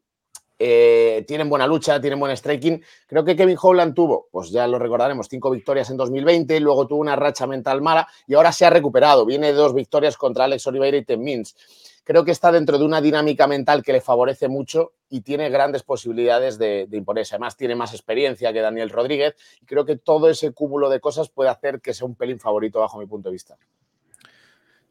[0.65, 2.81] eh, tienen buena lucha, tienen buen striking.
[3.09, 7.01] Creo que Kevin Holland tuvo, pues ya lo recordaremos, cinco victorias en 2020, luego tuvo
[7.01, 9.27] una racha mental mala y ahora se ha recuperado.
[9.27, 11.57] Viene dos victorias contra Alex Oliveira y Tim Mins.
[12.05, 15.83] Creo que está dentro de una dinámica mental que le favorece mucho y tiene grandes
[15.83, 17.35] posibilidades de, de, imponerse.
[17.35, 21.29] Además, tiene más experiencia que Daniel Rodríguez y creo que todo ese cúmulo de cosas
[21.29, 23.57] puede hacer que sea un pelín favorito bajo mi punto de vista.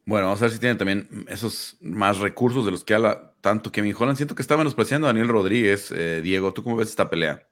[0.04, 3.70] Bueno, vamos a ver si tiene también esos más recursos de los que habla tanto
[3.70, 4.16] Kevin Holland.
[4.16, 5.92] Siento que está menospreciando a Daniel Rodríguez.
[5.96, 7.42] Eh, Diego, ¿tú cómo ves esta pelea?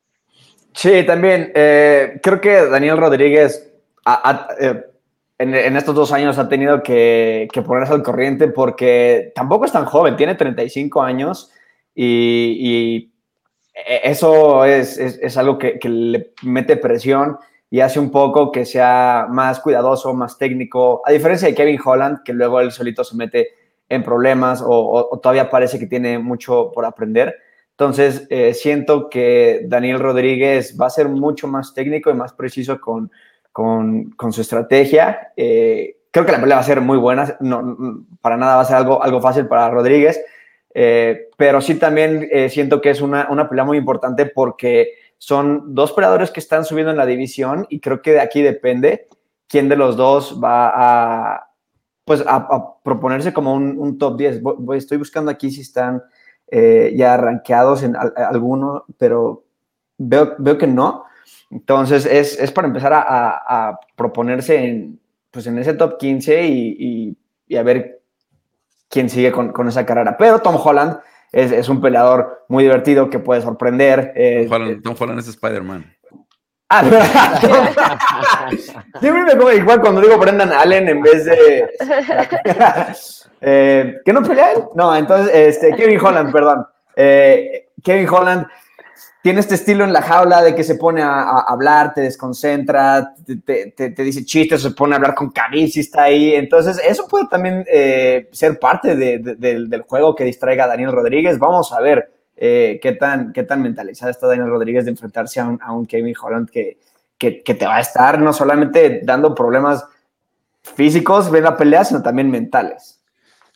[0.74, 1.52] Sí, también.
[1.54, 3.70] Eh, creo que Daniel Rodríguez
[4.60, 4.84] eh,
[5.38, 10.16] en, estos dos años ha tenido que, ponerse al corriente porque tampoco es tan joven,
[10.16, 11.52] tiene 35 años
[11.94, 13.08] y,
[14.02, 17.38] eso es, algo que, que le mete presión
[17.70, 22.22] y hace un poco que sea más cuidadoso, más técnico, a diferencia de Kevin Holland,
[22.24, 23.48] que luego él solito se mete
[23.88, 27.36] en problemas o, todavía parece que tiene mucho por aprender.
[27.70, 32.80] Entonces, eh, siento que Daniel Rodríguez va a ser mucho más técnico y más preciso
[32.80, 33.10] con,
[33.52, 35.32] con, su estrategia.
[35.36, 38.66] Eh, creo que la pelea va a ser muy buena, no, para nada va a
[38.66, 40.20] ser algo, algo fácil para Rodríguez,
[40.74, 45.92] eh, pero sí también siento que es una, una pelea muy importante porque son dos
[45.92, 49.06] peleadores que están subiendo en la división y creo que de aquí depende
[49.46, 51.50] quién de los dos va a,
[52.06, 54.40] pues, a, proponerse como un, top 10.
[54.76, 56.02] estoy buscando aquí si están
[56.46, 59.44] eh, ya rankeados en alguno, pero
[59.98, 61.04] veo, veo que no.
[61.50, 64.98] Entonces es, para empezar a, proponerse en,
[65.30, 67.18] pues en ese top 15 y,
[67.58, 68.00] a ver
[68.88, 70.16] quién sigue con, esa carrera.
[70.16, 70.98] Pero Tom Holland
[71.32, 74.12] es, un peleador muy divertido que puede sorprender.
[74.82, 75.96] Tom Holland es Spider-Man.
[76.72, 76.84] Ah,
[79.00, 81.68] Siempre me como igual cuando digo Brendan Allen en vez de.
[83.40, 84.62] eh, ¿Que no pelea él?
[84.76, 86.64] No, entonces, este, Kevin Holland, perdón.
[86.94, 88.46] Eh, Kevin Holland
[89.22, 93.70] tiene este estilo en la jaula de que se pone a, hablar, te desconcentra, te,
[93.70, 96.34] te, dice chistes, se pone a hablar con Khabib si está ahí.
[96.34, 101.38] Entonces, eso puede también eh, ser parte del juego que distraiga a Daniel Rodríguez.
[101.38, 102.10] Vamos a ver
[102.42, 106.48] eh, qué, tan, qué tan mentalizada está Daniel Rodríguez de enfrentarse a un, Kevin Holland
[106.48, 106.78] que,
[107.18, 109.84] que, te va a estar no solamente dando problemas
[110.62, 112.99] físicos, ven la pelea, sino también mentales.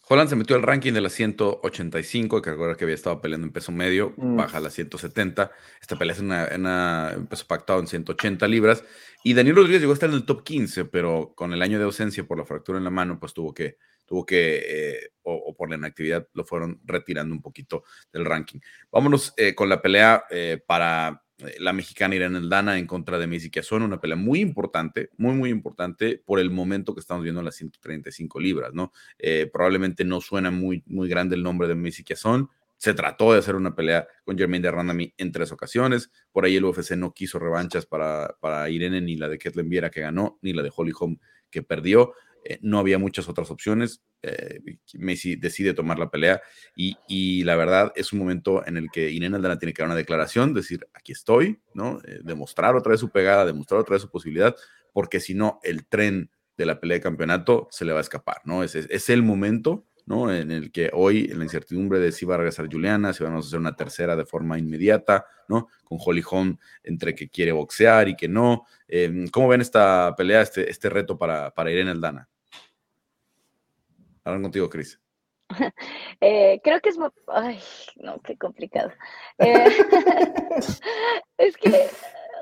[0.09, 3.53] Holland se metió al ranking de las 185, que recuerda que había estado peleando en
[3.53, 4.37] peso medio, mm.
[4.37, 5.51] baja a las 170.
[5.81, 8.85] Esta pelea es una, un peso pactado en 180 libras.
[9.23, 11.85] Y Daniel Rodríguez llegó a estar en el top 15, pero con el año de
[11.85, 15.71] ausencia por la fractura en la mano, pues tuvo que, tuvo que, eh, o, por
[15.71, 18.61] la inactividad, lo fueron retirando un poquito del ranking.
[18.93, 21.24] Vámonos eh, con la pelea eh, para
[21.59, 25.51] la mexicana Irene Aldana en contra de Messi Kiazón, una pelea muy importante, muy, muy
[25.51, 28.93] importante por el momento que estamos viendo en las 135 libras, ¿no?
[29.53, 32.51] probablemente no suena muy, muy grande el nombre de Messi Kiazón,
[32.85, 36.11] se trató de hacer una pelea con Jermaine de Randami en tres ocasiones.
[36.33, 39.91] Por ahí el UFC no quiso revanchas para, para Irene, ni la de Ketlen Viera
[39.91, 41.19] que ganó, ni la de Holly Holm
[41.51, 42.13] que perdió.
[42.45, 44.03] Eh, no había muchas otras opciones.
[44.23, 44.61] Eh,
[44.95, 46.43] Messi decide tomar la pelea
[46.77, 49.97] y, la verdad es un momento en el que Irene Aldana tiene que dar una
[49.97, 52.01] declaración, decir, aquí estoy, ¿no?
[52.07, 54.55] Eh, demostrar otra vez su pegada, demostrar otra vez su posibilidad,
[54.93, 58.43] porque si no, el tren de la pelea de campeonato se le va a escapar,
[58.45, 58.63] ¿no?
[58.63, 60.33] Es, es, el momento, ¿no?
[60.33, 63.47] En el que hoy, en la incertidumbre de si va a regresar Juliana, si vamos
[63.47, 65.69] a hacer una tercera de forma inmediata, ¿no?
[65.83, 66.23] Con Holly
[66.85, 68.67] entre que quiere boxear y que no.
[69.33, 72.29] ¿Cómo ven esta pelea, este, este reto para, para Irene Aldana?
[74.25, 75.01] Ahora contigo, Cris.
[76.21, 76.99] Eh, creo que es...
[77.27, 77.61] Ay,
[77.97, 78.91] no, qué complicado.
[79.39, 79.67] Eh,
[81.39, 81.89] es que,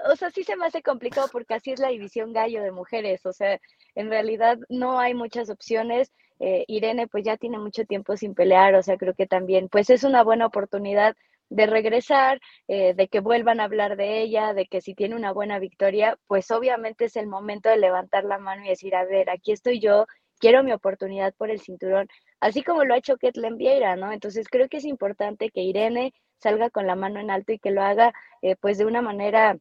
[0.08, 3.26] o sea, sí se me hace complicado porque así es la división gallo de mujeres.
[3.26, 3.58] O sea,
[3.96, 6.12] en realidad no hay muchas opciones.
[6.38, 9.90] Eh, Irene pues ya tiene mucho tiempo sin pelear, o sea, creo que también pues
[9.90, 11.16] es una buena oportunidad
[11.48, 15.58] de regresar, de que vuelvan a hablar de ella, de que si tiene una buena
[15.58, 19.52] victoria, pues obviamente es el momento de levantar la mano y decir, a ver, aquí
[19.52, 20.06] estoy yo,
[20.42, 22.08] quiero mi oportunidad por el cinturón,
[22.40, 24.10] así como lo ha hecho Ketlen Vieira, ¿no?
[24.10, 27.70] Entonces creo que es importante que Irene salga con la mano en alto y que
[27.70, 29.56] lo haga eh, pues de una manera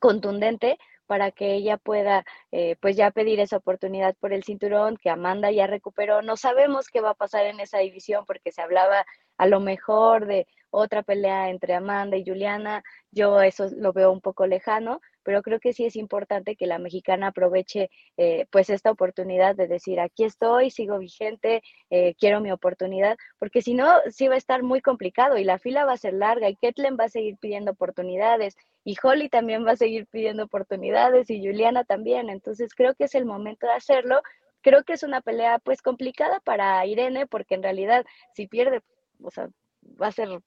[0.00, 5.10] contundente para que ella pueda eh, pues ya pedir esa oportunidad por el cinturón que
[5.10, 6.22] Amanda ya recuperó.
[6.22, 9.04] No sabemos qué va a pasar en esa división porque se hablaba
[9.36, 12.84] a lo mejor de otra pelea entre Amanda y Juliana.
[13.10, 16.78] Yo eso lo veo un poco lejano, pero creo que sí es importante que la
[16.78, 22.52] mexicana aproveche eh, pues esta oportunidad de decir, aquí estoy, sigo vigente, eh, quiero mi
[22.52, 25.96] oportunidad, porque si no, sí va a estar muy complicado y la fila va a
[25.96, 30.06] ser larga y Ketlen va a seguir pidiendo oportunidades y Holly también va a seguir
[30.06, 34.20] pidiendo oportunidades y Juliana también, entonces creo que es el momento de hacerlo.
[34.60, 38.80] Creo que es una pelea pues complicada para Irene porque en realidad si pierde,
[39.22, 39.48] o sea,
[40.00, 40.40] va a ser...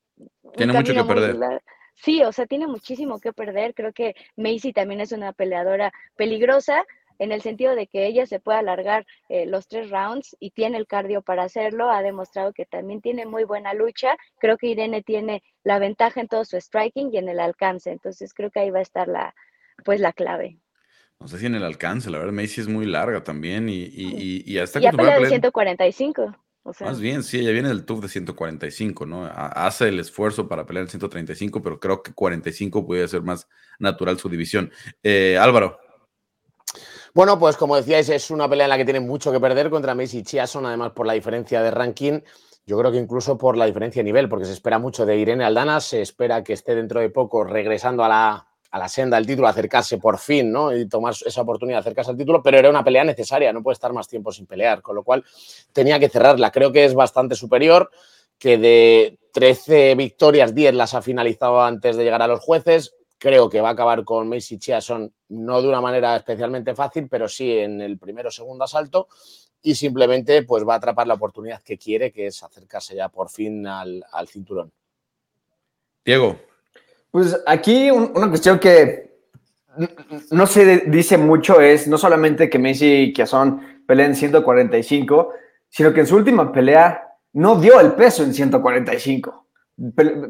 [0.56, 1.62] Tiene mucho que perder.
[2.04, 3.74] Sí, o sea, tiene muchísimo que perder.
[3.74, 6.86] Creo que Macy también es una peleadora peligrosa
[7.20, 10.78] en el sentido de que ella se puede alargar eh, los tres rounds y tiene
[10.78, 11.90] el cardio para hacerlo.
[11.90, 14.16] Ha demostrado que también tiene muy buena lucha.
[14.40, 17.92] Creo que Irene tiene la ventaja en todo su striking y en el alcance.
[17.92, 19.34] Entonces creo que ahí va a estar la,
[19.84, 20.60] pues, la clave.
[21.20, 24.44] No sé si en el alcance, la verdad, Macy es muy larga también y, y,
[24.46, 26.36] y, hasta ya pelea de 145.
[26.82, 29.26] Más bien, sí, ella viene del TUF de 145, ¿no?
[29.26, 33.48] Hace el esfuerzo para pelear en 135, pero creo que 45 puede ser más
[33.80, 34.72] natural su división.
[35.02, 35.80] Eh, Álvaro.
[37.14, 39.96] Bueno, pues como decíais, es una pelea en la que tiene mucho que perder contra
[39.96, 42.20] Messi Chiason, además por la diferencia de ranking.
[42.66, 45.46] Yo creo que incluso por la diferencia de nivel, porque se espera mucho de Irene
[45.46, 49.26] Aldana, se espera que esté dentro de poco regresando a la, a la senda del
[49.26, 50.76] título, acercarse por fin, ¿no?
[50.76, 53.74] Y tomar esa oportunidad de acercarse al título, pero era una pelea necesaria, no puede
[53.74, 55.24] estar más tiempo sin pelear, con lo cual
[55.72, 56.52] tenía que cerrarla.
[56.52, 57.90] Creo que es bastante superior,
[58.38, 62.96] que de 13 victorias, 10 las ha finalizado antes de llegar a los jueces.
[63.18, 67.28] Creo que va a acabar con Macy Chiason, no de una manera especialmente fácil, pero
[67.28, 69.08] sí en el primero o segundo asalto.
[69.62, 73.30] Y simplemente pues va a atrapar la oportunidad que quiere, que es acercarse ya por
[73.30, 74.72] fin al, cinturón.
[76.06, 76.40] Diego.
[77.12, 79.08] Pues aquí una cuestión que
[80.32, 85.34] no se dice mucho es no solamente que Messi y Chiason peleen 145,
[85.70, 89.46] sino que en su última pelea no dio el peso en 145.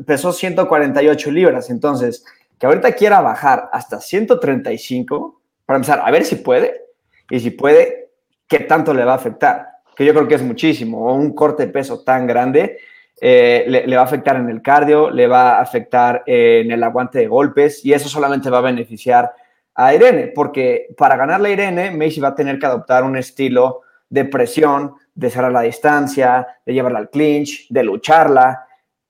[0.05, 1.69] Pesó 148 libras.
[1.69, 2.25] Entonces,
[2.59, 6.81] que ahorita quiera bajar hasta 135, para empezar, a ver si puede.
[7.29, 8.11] Y si puede,
[8.47, 9.67] ¿qué tanto le va a afectar?
[9.95, 11.13] Que yo creo que es muchísimo.
[11.13, 12.77] Un corte de peso tan grande
[13.19, 17.19] eh, le, va a afectar en el cardio, le va a afectar en el aguante
[17.19, 19.33] de golpes y eso solamente va a beneficiar
[19.73, 23.81] a Irene, porque para ganarle a Irene, Macy va a tener que adoptar un estilo
[24.09, 28.65] de presión, de cerrar la distancia, de llevarla al clinch, de lucharla,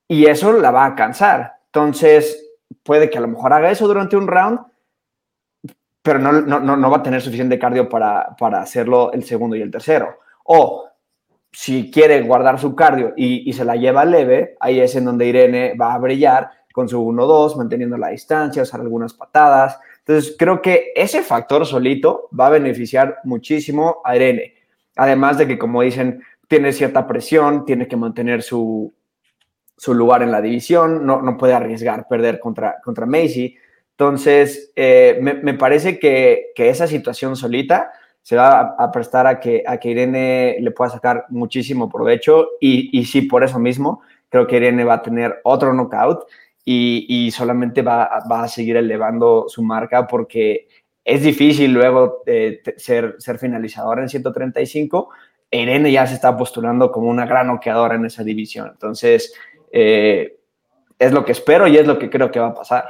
[0.08, 1.58] y eso la va a cansar.
[1.66, 2.50] Entonces,
[2.84, 4.60] puede que a lo mejor haga eso durante un round,
[6.02, 9.72] pero no, no, va a tener suficiente cardio para, para, hacerlo el segundo y el
[9.72, 10.20] tercero.
[10.46, 10.88] O
[11.52, 15.74] si quiere guardar su cardio y, se la lleva leve, ahí es en donde Irene
[15.80, 20.94] va a brillar con su 1-2, manteniendo la distancia, usar algunas patadas, entonces, creo que
[20.96, 24.54] ese factor solito va a beneficiar muchísimo a Irene.
[24.96, 28.94] Además de que, como dicen, tiene cierta presión, tiene que mantener su,
[29.86, 33.58] lugar en la división, no, no, puede arriesgar perder contra, contra Macy.
[33.92, 37.92] Entonces, eh, me, parece que, esa situación solita
[38.28, 42.90] se va a, prestar a que, a que Irene le pueda sacar muchísimo provecho y,
[42.92, 46.26] y sí, por eso mismo, creo que Irene va a tener otro knockout
[46.66, 50.68] y, solamente va, a seguir elevando su marca porque
[51.06, 55.08] es difícil luego eh, ser, ser finalizador en 135.
[55.50, 58.72] Irene ya se está postulando como una gran noqueadora en esa división.
[58.74, 59.34] Entonces,
[59.72, 60.38] eh,
[61.00, 62.90] es lo que espero y es lo que creo que va a pasar.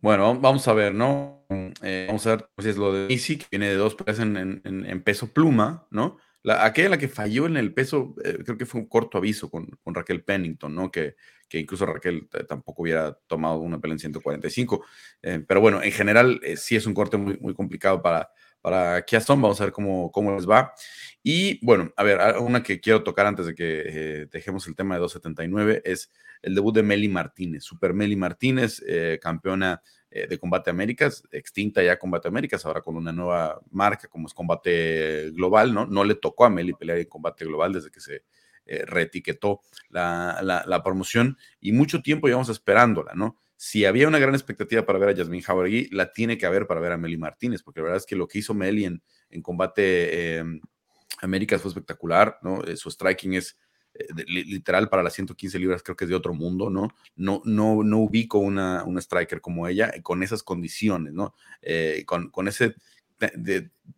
[0.00, 1.39] Bueno, vamos a ver, ¿no?
[1.82, 5.02] Eh, vamos a ver si es lo de Easy, que viene de dos pesos en,
[5.04, 6.18] peso pluma, ¿no?
[6.42, 9.68] La, aquella la que falló en el peso, creo que fue un corto aviso con,
[9.84, 10.90] Raquel Pennington, ¿no?
[10.90, 11.16] Que,
[11.50, 14.84] que incluso Raquel tampoco hubiera tomado una pelea en 145.
[15.20, 18.30] Eh, pero bueno, en general eh, sí es un corte muy, muy complicado para,
[18.62, 19.42] para Kiaston.
[19.42, 20.72] Vamos a ver cómo, cómo les va.
[21.24, 24.94] Y bueno, a ver, una que quiero tocar antes de que eh, dejemos el tema
[24.94, 28.82] de 279 es el debut de Meli Martínez, Super Meli Martínez,
[29.20, 34.34] campeona de Combate Américas, extinta ya Combate Américas, ahora con una nueva marca como es
[34.34, 35.86] Combate Global, ¿no?
[35.86, 38.24] No le tocó a Meli pelear en Combate Global desde que se
[38.66, 43.36] eh, reetiquetó la, promoción y mucho tiempo llevamos esperándola, ¿no?
[43.56, 46.80] Si había una gran expectativa para ver a Jasmine Jauregui, la tiene que haber para
[46.80, 49.42] ver a Meli Martínez, porque la verdad es que lo que hizo Meli en, en
[49.42, 50.44] combate eh,
[51.20, 52.62] Américas fue espectacular, ¿no?
[52.64, 53.58] Eh, su striking es eh,
[54.26, 56.88] literal para las 115 libras, creo que es de otro mundo, ¿no?
[57.16, 61.34] No, no, no ubico una, una striker como ella con esas condiciones, ¿no?
[62.06, 62.74] con, con ese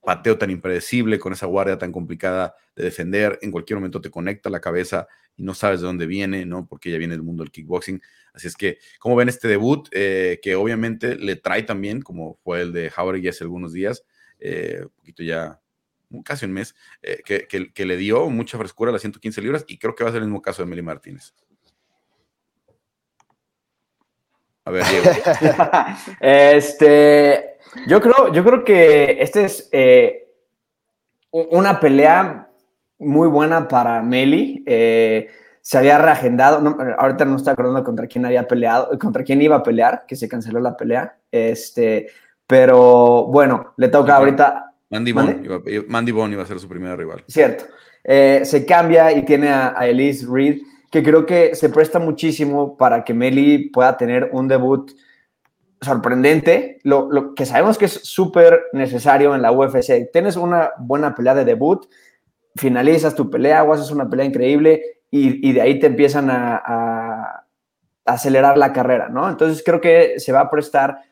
[0.03, 4.51] pateo tan impredecible, con esa guardia tan complicada de defender, en cualquier momento te conecta
[4.51, 6.67] la cabeza y no sabes de dónde viene, ¿no?
[6.67, 8.01] Porque ya viene del mundo del kickboxing.
[8.33, 9.89] Así es que, ¿cómo ven este debut?
[9.93, 14.05] Eh, que obviamente le trae también, como fue el de Howard hace algunos días,
[14.39, 15.61] eh, un poquito ya,
[16.25, 19.79] casi un mes, eh, que, que, le dio mucha frescura a las 115 libras y
[19.79, 21.35] creo que va a ser el mismo caso de Meli Martínez.
[24.65, 25.11] A ver, Diego.
[26.21, 30.29] este, yo creo, yo creo que este es eh,
[31.31, 32.49] una pelea
[32.99, 34.63] muy buena para Meli.
[34.67, 35.29] Eh,
[35.61, 39.63] se había reagendado, ahorita no estoy acordando contra quién había peleado, contra quién iba a
[39.63, 41.17] pelear, que se canceló la pelea.
[41.31, 42.09] Este,
[42.47, 44.72] pero bueno, le toca ahorita.
[44.93, 47.25] Mandy Bond, iba, iba, a ser su primera rival.
[47.27, 47.65] Cierto.
[48.05, 52.77] Eh, se cambia y tiene a, a Elise Reed, que creo que se presta muchísimo
[52.77, 54.93] para que Meli pueda tener un debut
[55.83, 60.11] sorprendente, lo, que sabemos que es súper necesario en la UFC.
[60.13, 61.87] Tienes una buena pelea de debut,
[62.55, 67.45] finalizas tu pelea o haces una pelea increíble y, de ahí te empiezan a,
[68.05, 69.29] acelerar la carrera, ¿no?
[69.29, 71.03] Entonces creo que se va a prestar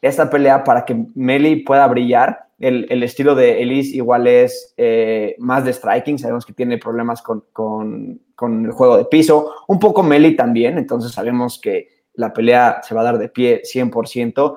[0.00, 2.45] esta pelea para que Meli pueda brillar.
[2.58, 7.44] El, estilo de Elise igual es eh, más de striking, sabemos que tiene problemas con,
[7.52, 12.94] con el juego de piso, un poco Meli también, entonces sabemos que la pelea se
[12.94, 14.56] va a dar de pie 100%.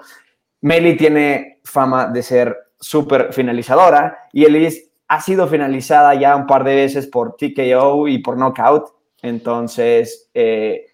[0.61, 6.63] Meli tiene fama de ser súper finalizadora y Elise ha sido finalizada ya un par
[6.63, 8.89] de veces por TKO y por knockout.
[9.21, 10.85] Entonces, eh,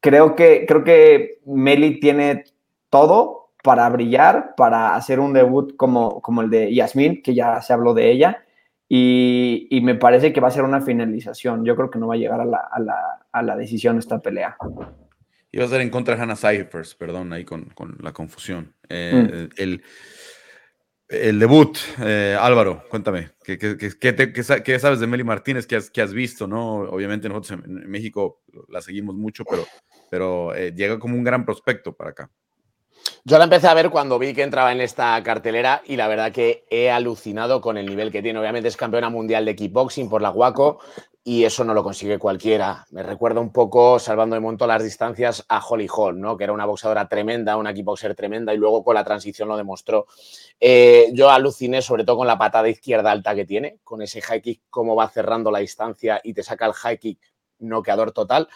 [0.00, 2.44] creo, que, creo que Meli tiene
[2.90, 7.72] todo para brillar, para hacer un debut como, como el de Yasmin, que ya se
[7.72, 8.44] habló de ella.
[8.86, 11.64] y, me parece que va a ser una finalización.
[11.64, 14.20] Yo creo que no va a llegar a la, a la, a la decisión esta
[14.20, 14.58] pelea.
[15.50, 18.74] Iba a ser en contra de Hannah Cyphers, perdón, ahí con, con la confusión.
[18.90, 19.52] Eh, mm.
[19.56, 19.82] el,
[21.08, 25.66] el, debut, eh, Álvaro, cuéntame, ¿qué, qué, qué, qué, sabes de Meli Martínez?
[25.66, 26.46] ¿Qué has, has visto?
[26.46, 29.64] no Obviamente nosotros en, México la seguimos mucho, pero,
[30.10, 32.30] pero eh, llega como un gran prospecto para acá.
[33.26, 36.30] Yo la empecé a ver cuando vi que entraba en esta cartelera y la verdad
[36.30, 38.38] que he alucinado con el nivel que tiene.
[38.38, 40.78] Obviamente es campeona mundial de kickboxing por la Guaco
[41.26, 42.84] y eso no lo consigue cualquiera.
[42.90, 46.36] Me recuerda un poco, salvando de monto las distancias, a Holly Hall, ¿no?
[46.36, 50.06] que era una boxeadora tremenda, una kickboxer tremenda y luego con la transición lo demostró.
[50.60, 54.42] Eh, yo aluciné sobre todo con la patada izquierda alta que tiene, con ese high
[54.42, 57.18] kick, cómo va cerrando la distancia y te saca el high kick
[57.58, 58.48] noqueador total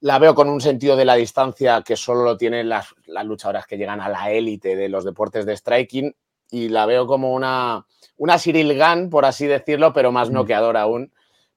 [0.00, 3.76] la veo con un sentido de la distancia que solo lo tienen las, luchadoras que
[3.76, 6.14] llegan a la élite de los deportes de striking
[6.50, 7.86] y la veo como una,
[8.16, 11.12] una Cyril Gunn, por así decirlo, pero más noqueadora aún,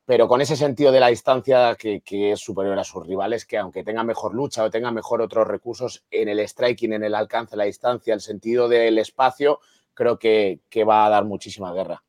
[0.05, 3.83] pero con ese sentido de la distancia que, es superior a sus rivales, que aunque
[3.83, 7.65] tenga mejor lucha o tenga mejor otros recursos en el striking, en el alcance, la
[7.65, 9.59] distancia, el sentido del espacio,
[9.93, 12.01] creo que va a dar muchísima guerra.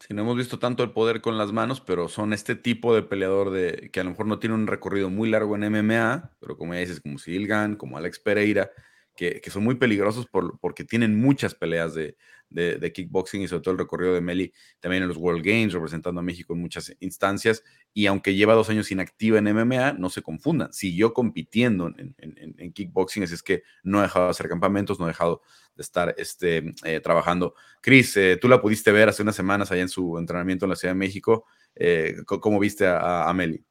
[0.00, 3.02] Si no hemos visto tanto el poder con las manos, pero son este tipo de
[3.02, 6.56] peleador de, que a lo mejor no tiene un recorrido muy largo en MMA, pero
[6.56, 8.70] como ya dices, como Silgan, como Alex Pereira,
[9.16, 12.16] que, son muy peligrosos por, porque tienen muchas peleas de,
[12.50, 16.20] de, kickboxing y sobre todo el recorrido de Meli también en los World Games, representando
[16.20, 17.64] a México en muchas instancias.
[17.94, 23.24] Y aunque lleva dos años inactiva en MMA, no se confundan, siguió compitiendo en, kickboxing,
[23.24, 25.42] así es que no ha dejado de hacer campamentos, no ha dejado
[25.74, 27.54] de estar este, eh, trabajando.
[27.80, 30.76] Cris, eh, tú la pudiste ver hace unas semanas allá en su entrenamiento en la
[30.76, 31.46] Ciudad de México.
[31.74, 33.64] Eh, ¿Cómo viste a, a Meli?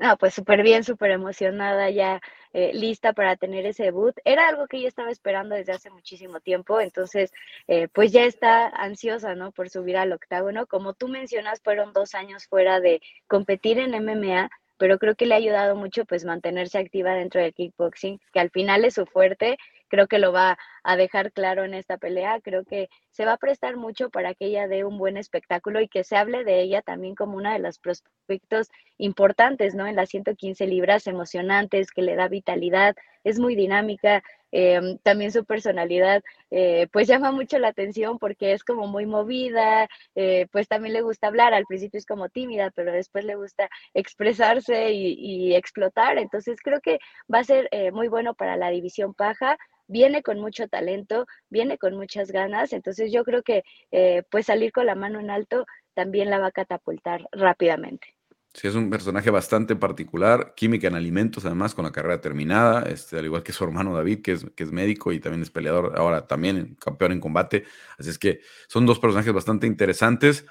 [0.00, 2.22] No, pues súper bien, súper emocionada, ya
[2.54, 4.14] eh, lista para tener ese debut.
[4.24, 7.30] Era algo que yo estaba esperando desde hace muchísimo tiempo, entonces
[7.68, 9.52] eh, pues ya está ansiosa, ¿no?
[9.52, 10.66] Por subir al octágono.
[10.66, 14.48] Como tú mencionas, fueron dos años fuera de competir en MMA,
[14.78, 18.50] pero creo que le ha ayudado mucho pues mantenerse activa dentro del kickboxing, que al
[18.50, 19.58] final es su fuerte
[19.90, 22.40] creo que lo va a dejar claro en esta pelea.
[22.40, 25.88] Creo que se va a prestar mucho para que ella dé un buen espectáculo y
[25.88, 29.86] que se hable de ella también como una de los prospectos importantes, ¿no?
[29.86, 34.22] En las 115 libras emocionantes, que le da vitalidad, es muy dinámica.
[34.52, 39.88] Em, también su personalidad, eh, pues llama mucho la atención porque es como muy movida,
[40.16, 43.68] eh, pues también le gusta hablar, al principio es como tímida, pero después le gusta
[43.94, 46.98] expresarse y, y explotar, entonces creo que
[47.32, 49.56] va a ser eh, muy bueno para la división paja,
[49.90, 54.72] viene con mucho talento, viene con muchas ganas, entonces yo creo que eh, pues salir
[54.72, 58.14] con la mano en alto también la va a catapultar rápidamente.
[58.52, 63.16] Sí, es un personaje bastante particular, química en alimentos, además, con la carrera terminada, este,
[63.16, 65.92] al igual que su hermano David, que es, que es médico y también es peleador,
[65.96, 67.64] ahora también campeón en combate.
[67.96, 70.46] Así es que son dos personajes bastante interesantes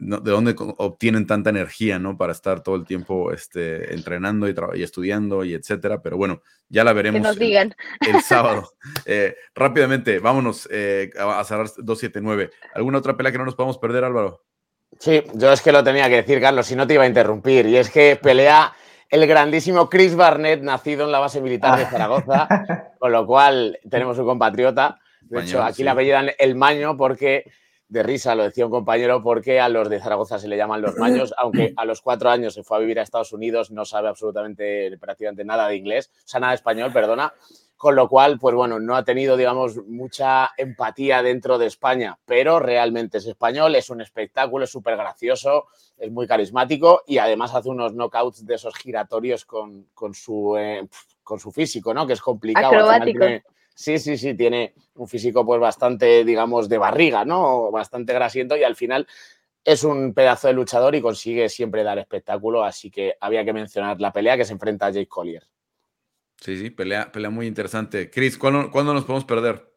[0.00, 2.16] de dónde obtienen tanta energía, ¿no?
[2.16, 6.00] Para estar todo el tiempo este, entrenando y, y estudiando y etcétera.
[6.02, 7.20] Pero bueno, ya la veremos.
[7.20, 7.74] nos digan.
[8.00, 8.72] El, sábado.
[9.04, 12.50] Eh, rápidamente, vámonos eh, a cerrar 279.
[12.74, 14.42] ¿Alguna otra pelea que no nos podamos perder, Álvaro?
[14.98, 17.66] Sí, yo es que lo tenía que decir, Carlos, si no te iba a interrumpir.
[17.66, 18.72] Y es que pelea
[19.08, 22.48] el grandísimo Chris Barnett, nacido en la base militar de Zaragoza,
[22.98, 24.98] con lo cual tenemos un compatriota.
[25.22, 27.44] De hecho, aquí le apellidan el Maño porque
[27.90, 30.96] de risa, lo decía un compañero, porque a los de Zaragoza se le llaman los
[30.96, 34.08] maños, aunque a los cuatro años se fue a vivir a Estados Unidos, no sabe
[34.08, 37.34] absolutamente, prácticamente nada de inglés, o sea, nada de español, perdona,
[37.76, 42.60] con lo cual, pues bueno, no ha tenido, digamos, mucha empatía dentro de España, pero
[42.60, 45.66] realmente es español, es un espectáculo, es súper gracioso,
[45.98, 50.86] es muy carismático y además hace unos knockouts de esos giratorios con, su, eh,
[51.24, 52.06] con su físico, ¿no?
[52.06, 52.68] Que es complicado.
[52.68, 53.24] Acrobático.
[53.80, 57.70] Sí, sí, sí, tiene un físico pues bastante, digamos, de barriga, ¿no?
[57.70, 59.06] Bastante grasiento y al final
[59.64, 63.98] es un pedazo de luchador y consigue siempre dar espectáculo, así que había que mencionar
[63.98, 65.44] la pelea que se enfrenta a Jake Collier.
[66.36, 68.10] Sí, sí, pelea, pelea muy interesante.
[68.10, 69.69] Chris, ¿cuándo, ¿cuándo nos podemos perder?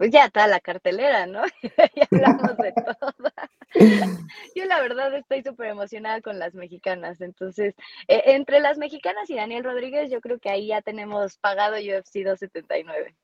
[0.00, 1.42] Pues ya está la cartelera, ¿no?
[1.94, 3.32] ya hablamos de todo.
[4.56, 7.74] Yo la verdad estoy súper emocionada con las mexicanas, entonces,
[8.08, 12.24] e, entre las mexicanas y Daniel Rodríguez, yo creo que ahí ya tenemos pagado UFC
[12.24, 13.14] 279.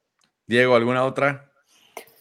[0.46, 1.50] Diego, ¿alguna otra?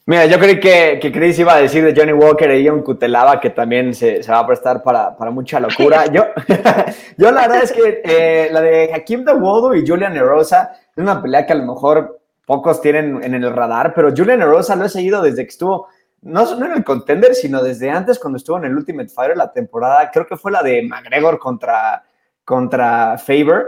[0.05, 3.41] Mira, yo creí que, que Chris iba a decir de Johnny Walker y Ion Cutelaba,
[3.41, 6.05] que también se, va a prestar para, mucha locura.
[6.13, 6.27] Yo,
[7.17, 11.21] yo la verdad es que eh, la de Hakim Dawodo y Julian Erosa es una
[11.21, 14.89] pelea que a lo mejor pocos tienen en el radar, pero Julian Rosa lo he
[14.89, 15.87] seguido desde que estuvo,
[16.21, 19.51] no, no en el contender, sino desde antes cuando estuvo en el Ultimate Fighter la
[19.51, 22.03] temporada, creo que fue la de McGregor contra,
[22.43, 23.67] contra Faber,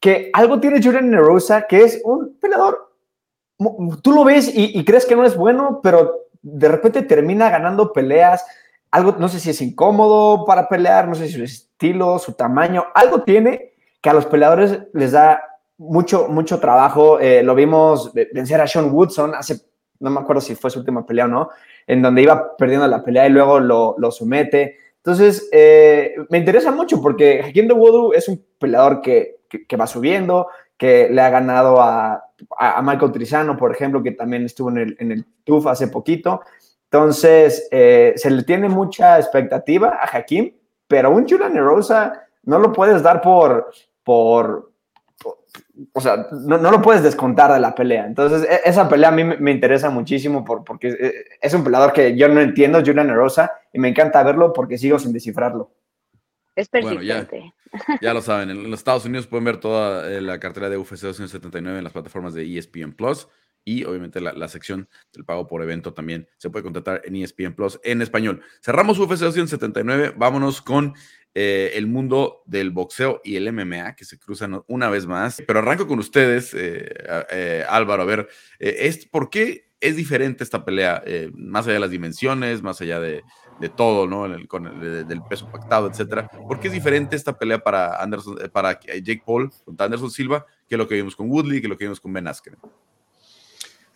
[0.00, 2.92] que algo tiene Julian Rosa que es un peleador,
[4.02, 8.44] tú lo ves y, crees que no es bueno, pero de repente termina ganando peleas,
[8.90, 12.86] algo, no sé si es incómodo para pelear, no sé si su estilo, su tamaño,
[12.94, 15.42] algo tiene que a los peleadores les da
[15.78, 17.18] mucho, mucho trabajo.
[17.20, 19.60] Eh, lo vimos vencer a Sean Woodson hace,
[20.00, 21.50] no me acuerdo si fue su última pelea o no,
[21.86, 24.76] en donde iba perdiendo la pelea y luego lo, lo somete.
[24.96, 29.86] Entonces, eh, me interesa mucho porque Hakim de Woodoo es un peleador que, que, va
[29.86, 32.24] subiendo, que le ha ganado a,
[32.58, 36.42] a, Michael Trizano, por ejemplo, que también estuvo en el, en el TUF hace poquito.
[36.90, 40.52] Entonces, eh, se le tiene mucha expectativa a Hakim,
[40.86, 43.70] pero un Julian Rosa no lo puedes dar por,
[44.02, 44.65] por,
[45.92, 48.06] o sea, no, no, lo puedes descontar de la pelea.
[48.06, 51.92] Entonces, e, esa pelea a mí me, interesa muchísimo por, porque eh, es un peleador
[51.92, 55.72] que yo no entiendo, Julian Rosa, y me encanta verlo porque sigo sin descifrarlo.
[56.54, 57.38] Es persistente.
[57.38, 57.54] Bueno,
[58.00, 61.02] ya, lo saben, en los Estados Unidos pueden ver toda eh, la cartera de UFC
[61.02, 63.28] 279 en las plataformas de ESPN Plus
[63.66, 67.78] y obviamente la, sección del pago por evento también se puede contratar en ESPN Plus
[67.84, 68.40] en español.
[68.62, 70.94] Cerramos UFC 279, vámonos con
[71.34, 75.42] eh, el mundo del boxeo y el MMA que se cruzan una vez más.
[75.46, 81.02] Pero arranco con ustedes, eh, Álvaro, a ver, es, ¿por qué es diferente esta pelea?
[81.34, 83.22] más allá de las dimensiones, más allá de,
[83.58, 84.26] de todo, ¿no?
[84.48, 86.28] con el, del peso pactado, etcétera.
[86.28, 90.44] ¿Por qué es diferente esta pelea para Anderson, eh, para Jake Paul contra Anderson Silva
[90.68, 92.58] que lo que vimos con Woodley, que lo que vimos con Ben Askren?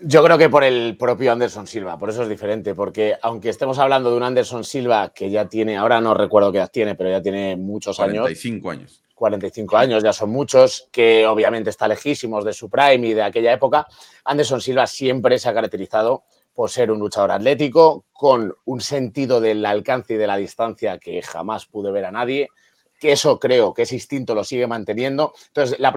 [0.03, 3.78] Yo creo que por el propio Anderson Silva, por eso es diferente, porque aunque estemos
[3.78, 7.11] hablando de un Anderson Silva que ya tiene, ahora no recuerdo qué edad tiene, pero
[7.11, 8.22] ya tiene muchos años.
[8.22, 9.03] 45 años.
[9.14, 13.53] 45 años, ya son muchos, que obviamente está lejísimos de su prime y de aquella
[13.53, 13.86] época.
[14.24, 16.24] Anderson Silva siempre se ha caracterizado
[16.55, 21.20] por ser un luchador atlético, con un sentido del alcance y de la distancia que
[21.20, 22.48] jamás pude ver a nadie,
[23.01, 25.32] que eso creo que ese instinto lo sigue manteniendo.
[25.48, 25.92] Entonces, la,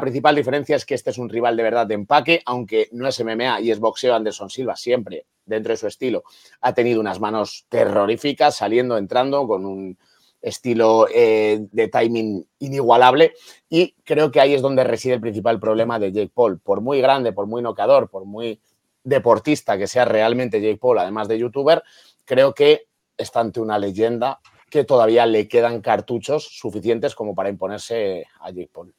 [0.00, 3.22] principal diferencia es que este es un rival de verdad de empaque, aunque no es
[3.22, 6.24] MMA y es boxeo, Anderson Silva siempre, dentro de su estilo,
[6.62, 9.98] ha tenido unas manos terroríficas, saliendo, entrando, con un
[10.40, 13.34] estilo eh, de timing inigualable
[13.68, 16.58] y creo que ahí es donde reside el principal problema de Jake Paul.
[16.60, 18.60] Por muy grande, por muy noqueador, por muy
[19.04, 21.82] deportista que sea realmente Jake Paul, además de youtuber,
[22.24, 22.86] creo que
[23.16, 28.70] está ante una leyenda que todavía le quedan cartuchos suficientes como para imponerse a Jake
[28.72, 28.94] Paul.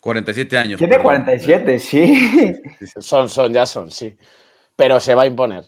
[0.00, 0.78] 47 años.
[0.78, 2.60] Tiene 47, sí.
[3.00, 4.16] Son, son, ya son, sí.
[4.76, 5.64] Pero se va a imponer.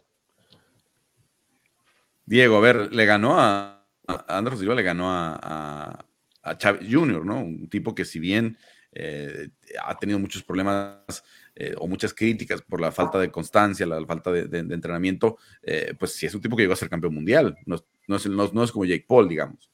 [2.26, 3.86] Diego, a ver, le ganó a,
[4.28, 6.04] Andrés Silva, le ganó a,
[6.42, 7.40] a, Chávez Jr., ¿no?
[7.40, 8.58] Un tipo que si bien
[8.92, 9.48] eh,
[9.82, 11.22] ha tenido muchos problemas
[11.54, 16.14] eh, o muchas críticas por la falta de constancia, la, falta de, entrenamiento, eh, pues
[16.14, 17.76] si es un tipo que llegó a ser campeón mundial, no,
[18.14, 19.68] es, no, es, como Jake Paul, digamos.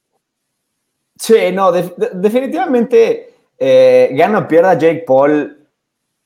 [1.16, 5.68] Sí, no, definitivamente eh, gana o pierda Jake Paul,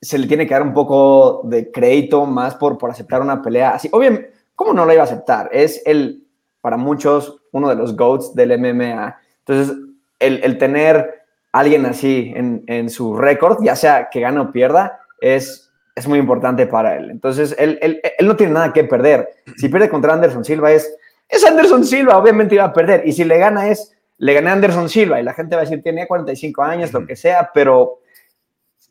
[0.01, 3.71] se le tiene que dar un poco de crédito más por, por aceptar una pelea
[3.71, 3.89] así.
[3.91, 5.51] Obviamente, ¿cómo no la iba a aceptar?
[5.53, 6.25] Es el,
[6.61, 9.19] para muchos, uno de los GOATs del MMA.
[9.41, 9.77] Entonces,
[10.21, 15.01] el, el tener alguien así en, en su récord, ya sea que gane o pierda,
[15.21, 17.11] es, es muy importante para él.
[17.11, 19.29] Entonces, él, él, él, no tiene nada que perder.
[19.57, 20.95] Si pierde contra Anderson Silva es,
[21.29, 23.07] es Anderson Silva, obviamente iba a perder.
[23.07, 25.65] Y si le gana es, le gané a Anderson Silva y la gente va a
[25.65, 28.01] decir, tiene 45 años, lo que sea, pero,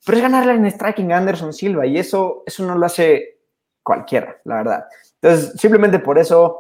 [0.05, 3.39] pero es ganarle en striking a Anderson Silva y eso, eso no lo hace
[3.81, 4.85] cualquiera, la verdad.
[5.21, 6.59] Entonces, simplemente por eso,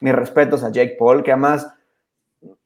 [0.00, 1.66] mis respetos a Jake Paul, que además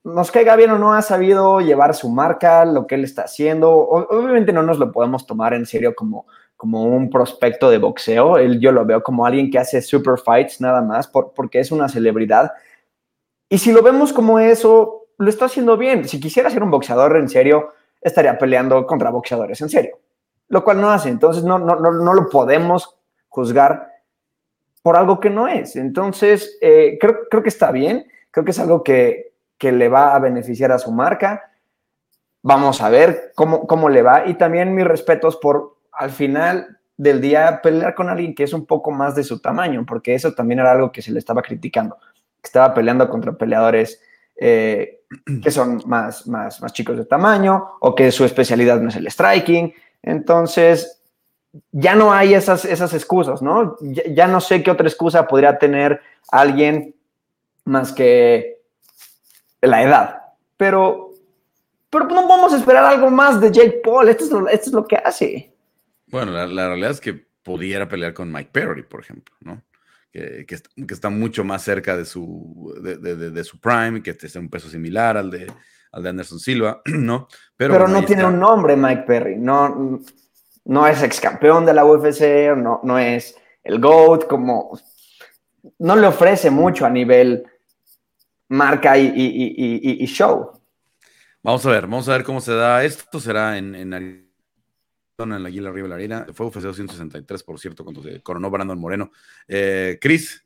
[0.03, 3.71] nos caiga bien o no, ha sabido llevar su marca, lo que él está haciendo.
[3.71, 6.27] Obviamente no nos lo podemos tomar en serio como,
[6.57, 8.39] como un prospecto de boxeo.
[8.39, 11.89] Él, yo lo veo como alguien que hace super fights nada más porque es una
[11.89, 12.53] celebridad.
[13.49, 16.09] Y si lo vemos como eso, lo está haciendo bien.
[16.09, 19.99] Si quisiera ser un boxeador en serio, estaría peleando contra boxeadores en serio,
[20.49, 21.09] lo cual no hace.
[21.09, 22.97] Entonces no, no, no, no lo podemos
[23.29, 23.93] juzgar
[24.83, 25.77] por algo que no es.
[25.77, 28.07] Entonces, eh, creo, creo que está bien.
[28.31, 31.53] Creo que es algo que, que le va a beneficiar a su marca.
[32.43, 34.27] Vamos a ver cómo, cómo le va.
[34.27, 38.67] Y también mis respetos por al final del día pelear con alguien que es un
[38.67, 41.99] poco más de su tamaño, porque eso también era algo que se le estaba criticando.
[42.43, 44.01] Estaba peleando contra peleadores
[44.37, 45.01] eh,
[45.43, 49.11] que son más, más, más chicos de tamaño o que su especialidad no es el
[49.11, 49.73] striking.
[50.03, 51.03] Entonces,
[51.73, 53.77] ya no hay esas, esas excusas, ¿no?
[53.81, 56.95] Ya, no sé qué otra excusa podría tener alguien
[57.65, 58.63] más que
[59.61, 60.23] la edad.
[60.57, 61.11] Pero,
[61.91, 64.09] pero no vamos a esperar algo más de Jake Paul.
[64.09, 65.56] Esto es esto es lo que hace.
[66.07, 69.63] Bueno, la, realidad es que pudiera pelear con Mike Perry, por ejemplo, ¿no?
[70.13, 70.57] Que, que,
[70.95, 75.17] está mucho más cerca de su, de, de, su prime, que esté un peso similar
[75.17, 75.53] al de,
[75.93, 77.29] al de Anderson Silva, ¿no?
[77.57, 80.01] Pero, pero no tiene un nombre Mike Perry, no,
[80.65, 84.79] no es ex campeón de la UFC, no, no es el GOAT, como
[85.79, 87.45] no le ofrece mucho a nivel
[88.49, 90.53] marca y, show.
[91.43, 93.21] Vamos a ver, vamos a ver cómo se da esto.
[93.21, 93.93] Será en, en
[95.25, 96.27] en la Aguila River Arena.
[96.33, 99.11] Fue UFC 263, por cierto, cuando se coronó Brandon Moreno.
[99.49, 100.45] Eh, Cris.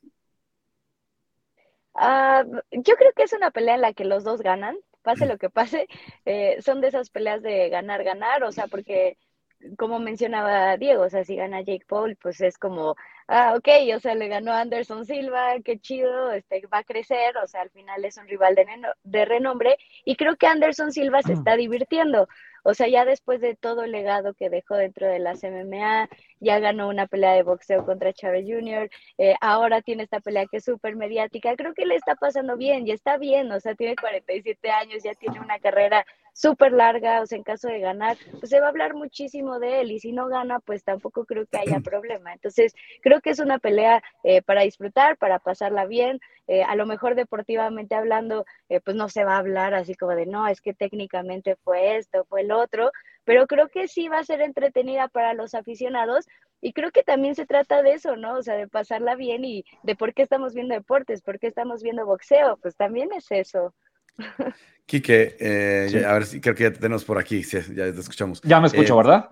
[1.95, 5.39] Ah, yo creo que es una pelea en la que los dos ganan, pase lo
[5.39, 5.89] que pase.
[6.25, 9.19] Eh, son de esas peleas de ganar, ganar, o sea, porque
[9.77, 12.97] como mencionaba Diego, o sea, si gana Jake Paul, pues es como,
[13.29, 17.47] ah, ok, o sea, le ganó Anderson Silva, qué chido, este, va a crecer, o
[17.47, 18.67] sea, al final es un rival de,
[19.03, 22.29] de renombre, y creo que Anderson Silva se está divirtiendo,
[22.65, 26.09] o sea, ya después de todo el legado que dejó dentro de las MMA,
[26.41, 30.59] ya ganó una pelea de boxeo contra Chávez Jr., eh, ahora tiene esta pelea que
[30.59, 33.97] es súper mediática, creo que le está pasando bien, y está bien, o sea, tiene
[33.97, 38.51] 47 años, ya tiene una carrera súper larga, o sea, en caso de ganar, pues
[38.51, 41.59] se va a hablar muchísimo de él, y si no gana, pues tampoco creo que
[41.59, 42.33] haya problema.
[42.33, 46.87] Entonces, creo que es una pelea eh, para disfrutar, para pasarla bien, eh, a lo
[46.87, 48.45] mejor deportivamente hablando,
[48.85, 52.25] pues no se va a hablar así como de, no, es que técnicamente fue esto,
[52.25, 52.91] fue el otro,
[53.25, 56.27] pero creo que sí va a ser entretenida para los aficionados
[56.61, 58.35] y creo que también se trata de eso, ¿no?
[58.35, 61.83] O sea, de pasarla bien y de por qué estamos viendo deportes, por qué estamos
[61.83, 63.75] viendo boxeo, pues también es eso.
[64.87, 68.41] Quique, eh, a ver si creo que ya te tenemos por aquí, ya te escuchamos.
[68.43, 69.29] Ya me escucho, Eh, ¿verdad?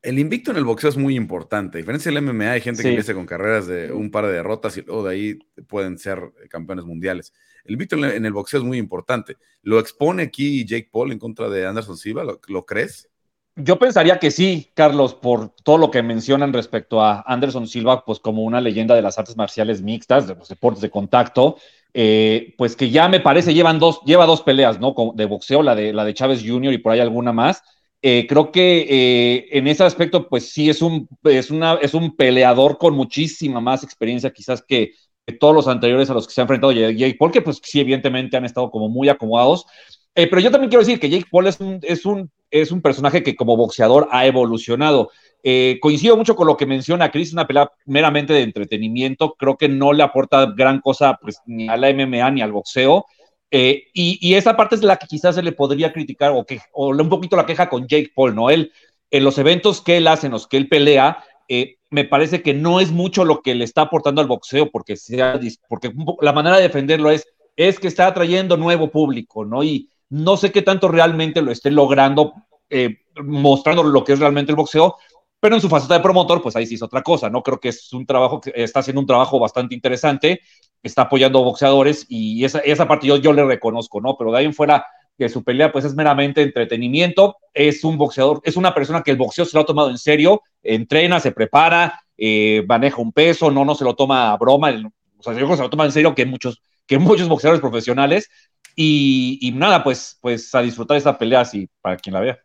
[0.00, 1.78] El invicto en el boxeo es muy importante.
[1.78, 4.76] A diferencia del MMA, hay gente que empieza con carreras de un par de derrotas
[4.76, 7.32] y luego de ahí pueden ser campeones mundiales.
[7.64, 9.36] El invicto en el- en el boxeo es muy importante.
[9.62, 12.24] ¿Lo expone aquí Jake Paul en contra de Anderson Silva?
[12.24, 13.08] ¿Lo, lo crees?
[13.54, 18.18] Yo pensaría que sí, Carlos, por todo lo que mencionan respecto a Anderson Silva, pues
[18.18, 21.58] como una leyenda de las artes marciales mixtas, de los deportes de contacto,
[21.94, 24.94] eh, pues que ya me parece llevan dos, lleva dos peleas, ¿no?
[25.14, 26.72] De boxeo, la de, la de Chávez Jr.
[26.72, 27.62] y por ahí alguna más.
[28.00, 32.16] Eh, creo que eh, en ese aspecto, pues sí es un, es, una, es un
[32.16, 34.92] peleador con muchísima más experiencia quizás que,
[35.38, 38.44] todos los anteriores a los que se ha enfrentado Jake Paul, pues sí, evidentemente han
[38.44, 39.66] estado como muy acomodados.
[40.14, 42.82] Eh, pero yo también quiero decir que Jake Paul es un, es un, es un
[42.82, 45.10] personaje que como boxeador ha evolucionado.
[45.42, 49.34] Eh, coincido mucho con lo que menciona Chris, una pelea meramente de entretenimiento.
[49.34, 53.06] Creo que no le aporta gran cosa pues, ni a la MMA ni al boxeo.
[53.50, 56.60] Eh, y, y, esa parte es la que quizás se le podría criticar o, que,
[56.72, 58.48] o un poquito la queja con Jake Paul, ¿no?
[58.48, 58.72] Él,
[59.10, 62.54] en los eventos que él hace, en los que él pelea, eh, me parece que
[62.54, 65.38] no es mucho lo que le está aportando al boxeo, porque, sea,
[65.68, 65.92] porque
[66.22, 69.62] la manera de defenderlo es, es que está atrayendo nuevo público, ¿no?
[69.62, 72.34] Y no sé qué tanto realmente lo esté logrando,
[72.68, 74.96] eh, mostrando lo que es realmente el boxeo,
[75.40, 77.42] pero en su faceta de promotor, pues ahí sí es otra cosa, ¿no?
[77.42, 80.40] Creo que es un trabajo, está haciendo un trabajo bastante interesante,
[80.82, 84.14] está apoyando boxeadores y esa, esa parte yo, le reconozco, ¿no?
[84.18, 84.84] Pero de ahí en fuera,
[85.16, 89.16] que su pelea pues es meramente entretenimiento, es un boxeador, es una persona que el
[89.16, 93.64] boxeo se lo ha tomado en serio, entrena, se prepara, eh, maneja un peso, no,
[93.64, 94.68] no se lo toma a broma,
[95.16, 97.62] o sea, yo creo que se lo toma en serio que muchos, que muchos boxeadores
[97.62, 98.28] profesionales
[98.76, 102.38] y, y nada, pues, pues a disfrutar esta pelea así, para quien la vea.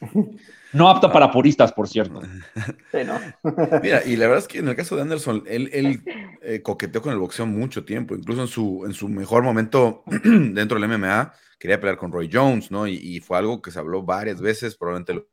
[0.72, 2.22] No apta para puristas, por cierto.
[2.90, 3.20] Sí, ¿no?
[3.82, 6.02] Mira, y la verdad es que en el caso de Anderson, él, él
[6.40, 10.80] eh, coqueteó con el boxeo mucho tiempo, incluso en su, en su mejor momento dentro
[10.80, 12.86] del MMA, quería pelear con Roy Jones, ¿no?
[12.86, 15.26] Y, y fue algo que se habló varias veces, probablemente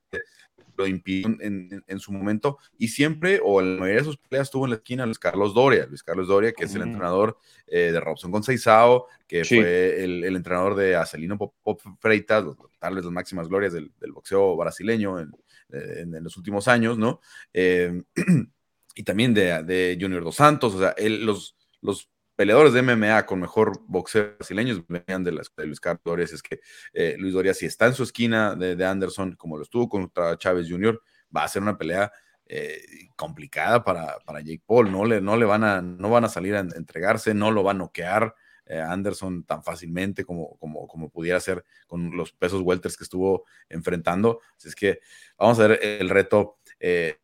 [0.80, 4.18] lo, impidió en, en, en, su momento, y siempre, o en la mayoría de sus
[4.18, 7.38] peleas, estuvo en la esquina Luis Carlos Doria, Luis Carlos Doria, que es el entrenador
[7.68, 9.58] eh, de Robson Conceizao, que sí.
[9.58, 12.46] fue el, el, entrenador de Acelino Pop, Pop Freitas,
[12.80, 15.32] tal vez las máximas glorias del, del boxeo brasileño en,
[15.72, 17.22] en, en, los últimos años, ¿no?
[17.54, 18.02] Eh,
[18.96, 22.10] y también de, de, Junior Dos Santos, o sea, él, los, los
[22.40, 26.62] peleadores de MMA con mejor boxeo brasileños venían de, de Luis Carlos es que
[26.94, 30.38] eh, Luis Doria, si está en su esquina de, de, Anderson, como lo estuvo contra
[30.38, 31.02] Chávez Jr.,
[31.36, 32.10] va a ser una pelea
[32.46, 32.82] eh,
[33.18, 36.56] complicada para, para Jake Paul, no le, no le van a, no van a salir
[36.56, 38.34] a entregarse, no lo va a noquear,
[38.68, 43.44] eh, Anderson tan fácilmente como, como, como pudiera ser con los pesos welters que estuvo
[43.68, 44.40] enfrentando.
[44.56, 45.02] Así es que
[45.38, 47.18] vamos a ver el reto eh,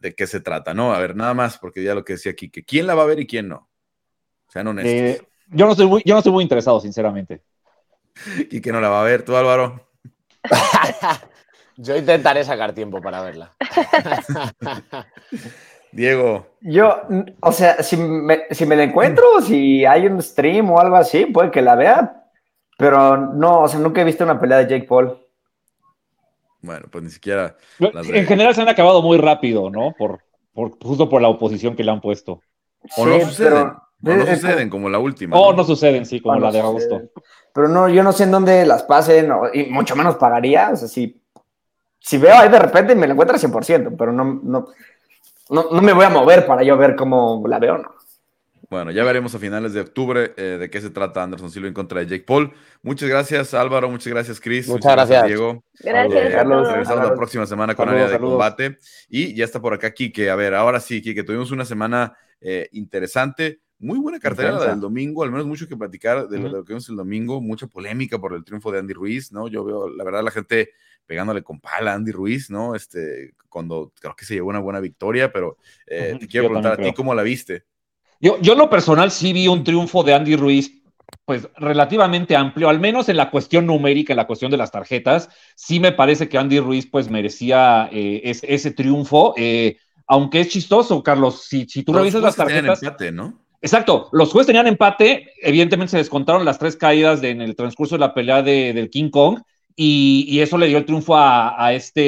[0.00, 0.94] de qué se trata, ¿no?
[0.94, 3.06] A ver, nada más, porque ya lo que decía aquí, que quién la va a
[3.06, 3.68] ver y quién no.
[4.52, 4.92] Sean honestos.
[4.92, 7.40] Eh, yo, no estoy muy, yo no estoy muy interesado, sinceramente.
[8.50, 9.24] ¿Y quién no la va a ver?
[9.24, 9.88] ¿Tú, Álvaro?
[11.76, 13.52] yo intentaré sacar tiempo para verla.
[15.92, 16.48] Diego.
[16.60, 17.00] Yo,
[17.40, 21.24] o sea, si me, si me la encuentro, si hay un stream o algo así,
[21.24, 22.26] puede que la vea,
[22.76, 25.18] pero no, o sea, nunca he visto una pelea de Jake Paul.
[26.60, 27.56] Bueno, pues ni siquiera.
[27.78, 29.94] En general se han acabado muy rápido, ¿no?
[29.96, 30.20] Por,
[30.52, 32.42] por, justo por la oposición que le han puesto.
[32.98, 33.52] O no suceden.
[33.52, 35.36] Pero, no suceden como la última.
[35.38, 35.58] O ¿no?
[35.58, 37.02] no suceden, sí, como no la de agosto.
[37.52, 40.70] Pero no, yo no sé en dónde las pasen, o, y mucho menos pagaría.
[40.72, 41.22] O sea, si,
[42.00, 44.66] si veo ahí de repente me la encuentro al 100%, pero no, no,
[45.50, 47.94] no, no, me voy a mover para yo ver cómo la veo, ¿no?
[48.70, 51.74] Bueno, ya veremos a finales de octubre eh, de qué se trata Anderson Silva en
[51.74, 52.54] contra de Jake Paul.
[52.80, 53.90] Muchas gracias, Álvaro.
[53.90, 54.66] Muchas gracias, Chris.
[54.66, 55.26] Muchas, gracias.
[55.26, 55.62] Diego.
[55.80, 56.32] Gracias.
[56.32, 56.68] Carlos.
[56.68, 58.32] Regresamos la próxima semana con Saludos, área de saludos.
[58.32, 58.78] combate.
[59.10, 60.30] Y ya está por acá Kike.
[60.30, 63.60] A ver, ahora sí, Kike, tuvimos una semana eh, interesante.
[63.82, 66.64] Muy buena cartera la del domingo, al menos mucho que platicar de, lo, de lo
[66.64, 67.40] que vimos el domingo.
[67.40, 69.48] Mucha polémica por el triunfo de Andy Ruiz, ¿no?
[69.48, 70.70] Yo veo, la verdad, la gente
[71.04, 72.76] pegándole con pala a Andy Ruiz, ¿no?
[72.76, 75.56] Este, cuando creo que se llevó una buena victoria, pero
[75.86, 77.64] eh, te quiero yo preguntar a ti cómo la viste.
[78.20, 80.80] Yo, yo en lo personal sí vi un triunfo de Andy Ruiz,
[81.24, 85.28] pues relativamente amplio, al menos en la cuestión numérica, en la cuestión de las tarjetas.
[85.56, 89.76] Sí me parece que Andy Ruiz pues merecía eh, ese, ese triunfo, eh,
[90.06, 92.80] aunque es chistoso, Carlos, si, si tú revisas las tarjetas...
[92.80, 93.41] empate, ¿no?
[93.62, 97.94] Exacto, los jueces tenían empate, evidentemente se descontaron las tres caídas de- en el transcurso
[97.94, 99.38] de la pelea de- del King Kong
[99.76, 102.02] y, y eso le dio el triunfo a, a este,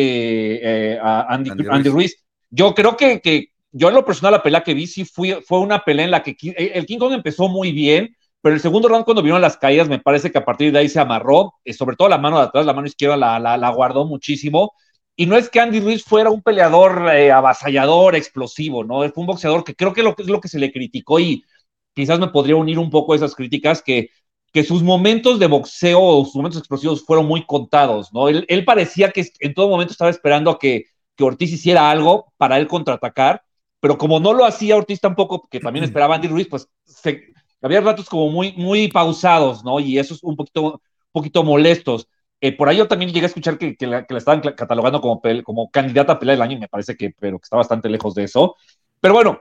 [0.95, 2.13] eh, a Andy, Andy Andy Ruiz.
[2.13, 2.25] Ruiz.
[2.51, 5.61] Yo creo que, que yo en lo personal la pelea que vi sí fui- fue
[5.61, 8.89] una pelea en la que Ki- el King Kong empezó muy bien, pero el segundo
[8.89, 11.73] round cuando vieron las caídas me parece que a partir de ahí se amarró, eh,
[11.73, 14.73] sobre todo la mano de atrás, la mano izquierda la, la, la guardó muchísimo.
[15.17, 19.01] Y no es que Andy Ruiz fuera un peleador eh, avasallador, explosivo, ¿no?
[19.13, 21.45] Fue un boxeador que creo que lo, es lo que se le criticó y
[21.95, 24.11] quizás me podría unir un poco a esas críticas que,
[24.53, 28.29] que sus momentos de boxeo o sus momentos explosivos fueron muy contados, ¿no?
[28.29, 30.87] Él, él parecía que en todo momento estaba esperando a que,
[31.17, 33.43] que Ortiz hiciera algo para él contraatacar,
[33.81, 37.81] pero como no lo hacía Ortiz tampoco, que también esperaba Andy Ruiz, pues se, había
[37.81, 39.81] ratos como muy, muy pausados, ¿no?
[39.81, 40.81] Y eso es un poquito, un
[41.13, 42.09] poquito molestos.
[42.45, 45.01] Eh, por ahí yo también llegué a escuchar que, que, la, que la, estaban catalogando
[45.01, 47.89] como, como candidata a pelea del año, y me parece que, pero que está bastante
[47.89, 48.57] lejos de eso.
[49.01, 49.39] Pero bueno,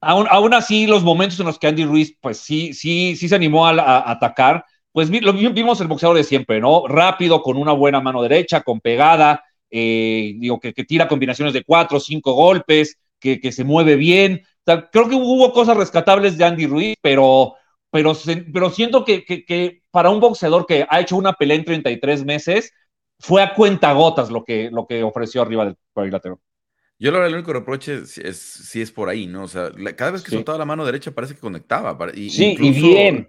[0.00, 3.36] aún, aún así, los momentos en los que Andy Ruiz, pues sí, sí, sí se
[3.36, 6.88] animó a, a atacar, pues lo vimos el boxeador de siempre, ¿no?
[6.88, 11.62] Rápido, con una buena mano derecha, con pegada, eh, digo, que, que, tira combinaciones de
[11.62, 14.42] cuatro cinco golpes, que, que se mueve bien.
[14.42, 17.54] O sea, creo que hubo cosas rescatables de Andy Ruiz, pero,
[17.96, 18.12] pero,
[18.52, 22.26] pero siento que, que, que, para un boxeador que ha hecho una pelea en 33
[22.26, 22.72] meses,
[23.18, 26.38] fue a cuentagotas lo que, lo que ofreció arriba del cuadrilátero.
[26.98, 29.44] Yo la verdad, el único reproche es, es, sí es por ahí, ¿no?
[29.44, 30.36] O sea, la, cada vez que sí.
[30.36, 31.96] soltaba la mano derecha parece que conectaba.
[32.14, 33.28] Y, sí, incluso, y bien.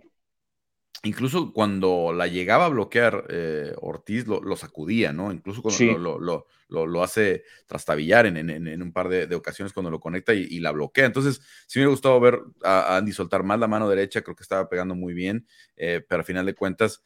[1.03, 5.31] Incluso cuando la llegaba a bloquear eh, Ortiz, lo, lo, sacudía, ¿no?
[5.31, 5.85] Incluso cuando sí.
[5.85, 9.99] lo, lo, lo, hace trastabillar en, en, en un par de, de, ocasiones cuando lo
[9.99, 11.05] conecta y, y, la bloquea.
[11.05, 14.35] Entonces, sí me ha gustado ver a, a, Andy soltar más la mano derecha, creo
[14.35, 15.45] que estaba pegando muy bien,
[15.75, 17.03] eh, pero al final de cuentas,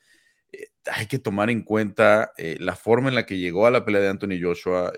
[0.52, 3.84] eh, hay que tomar en cuenta eh, la forma en la que llegó a la
[3.84, 4.94] pelea de Anthony Joshua.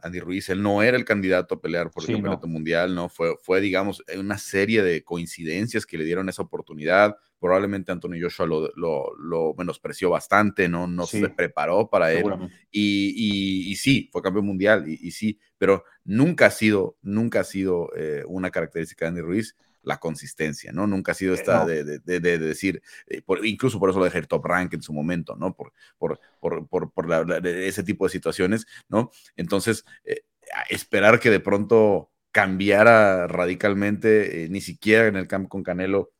[0.00, 2.52] Andy Ruiz, él no era el candidato a pelear por el sí, campeonato no.
[2.52, 3.08] mundial, ¿no?
[3.08, 7.16] Fue, fue, digamos, una serie de coincidencias que le dieron esa oportunidad.
[7.40, 10.86] Probablemente Anthony Joshua lo, lo, lo menospreció bastante, ¿no?
[10.86, 12.24] No sí, se preparó para él.
[12.70, 17.40] Y, y, y, sí, fue campeón mundial, y, y, sí, pero nunca ha sido, nunca
[17.40, 20.86] ha sido eh, una característica de Andy Ruiz la consistencia, ¿no?
[20.86, 21.66] Nunca ha sido esta no.
[21.66, 24.82] de, de, de, de, decir, eh, por, incluso por eso lo dejé top rank en
[24.82, 25.54] su momento, ¿no?
[25.54, 29.10] Por, por, por, por, por la, la, ese tipo de situaciones, ¿no?
[29.36, 30.22] Entonces, eh,
[30.68, 36.12] esperar que de pronto cambiara radicalmente, eh, ni siquiera en el camp con Canelo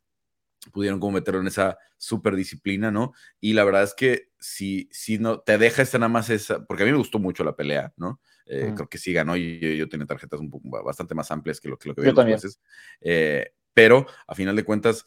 [0.73, 3.13] pudieron como meterlo en esa super disciplina, ¿no?
[3.41, 6.83] Y la verdad es que si, si no, te deja esta nada más esa, porque
[6.83, 8.21] a mí me gustó mucho la pelea, ¿no?
[8.47, 8.73] Eh.
[8.75, 11.69] Creo que sí ganó y yo, yo tenía tarjetas un poco, bastante más amplias que
[11.69, 12.61] lo que, lo que vi los jueces.
[13.01, 15.05] Eh, pero a final de cuentas,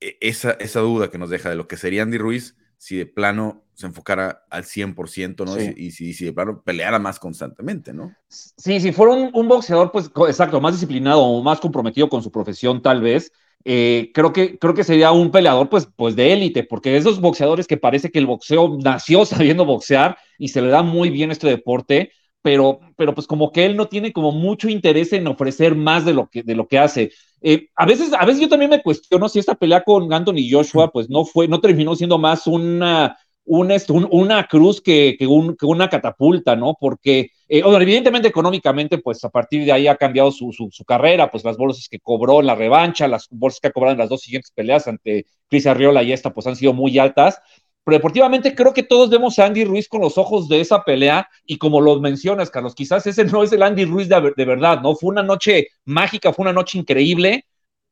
[0.00, 3.64] esa, esa duda que nos deja de lo que sería Andy Ruiz, si de plano
[3.74, 5.54] se enfocara al 100%, ¿no?
[5.54, 5.74] Sí.
[5.76, 8.14] Y, si, si, de plano peleara más constantemente, ¿no?
[8.28, 12.30] Sí, si fuera un, un, boxeador, pues exacto, más disciplinado o más comprometido con su
[12.30, 13.32] profesión, tal vez.
[13.64, 17.66] Eh, creo, que, creo que sería un peleador pues, pues de élite, porque esos boxeadores
[17.66, 21.48] que parece que el boxeo nació sabiendo boxear y se le da muy bien este
[21.48, 26.04] deporte, pero, pero pues como que él no tiene como mucho interés en ofrecer más
[26.04, 27.10] de lo que, de lo que hace.
[27.40, 30.90] Eh, a, veces, a veces yo también me cuestiono si esta pelea con Anthony Joshua
[30.90, 33.16] pues no fue, no terminó siendo más una,
[33.48, 36.76] una, un, una cruz que, que, un, que, una catapulta, ¿no?
[36.78, 41.30] Porque, eh, evidentemente económicamente, pues a partir de ahí ha cambiado su, su, su, carrera,
[41.30, 44.08] pues las bolsas que cobró en la revancha, las bolsas que ha cobrado en las
[44.08, 47.40] dos siguientes peleas ante Chris Arriola y esta, pues han sido muy altas.
[47.84, 51.26] Pero deportivamente creo que todos vemos a Andy Ruiz con los ojos de esa pelea
[51.46, 54.82] y como lo mencionas, Carlos, quizás ese no es el Andy Ruiz de, de verdad,
[54.82, 54.94] ¿no?
[54.94, 57.46] Fue una noche mágica, fue una noche increíble,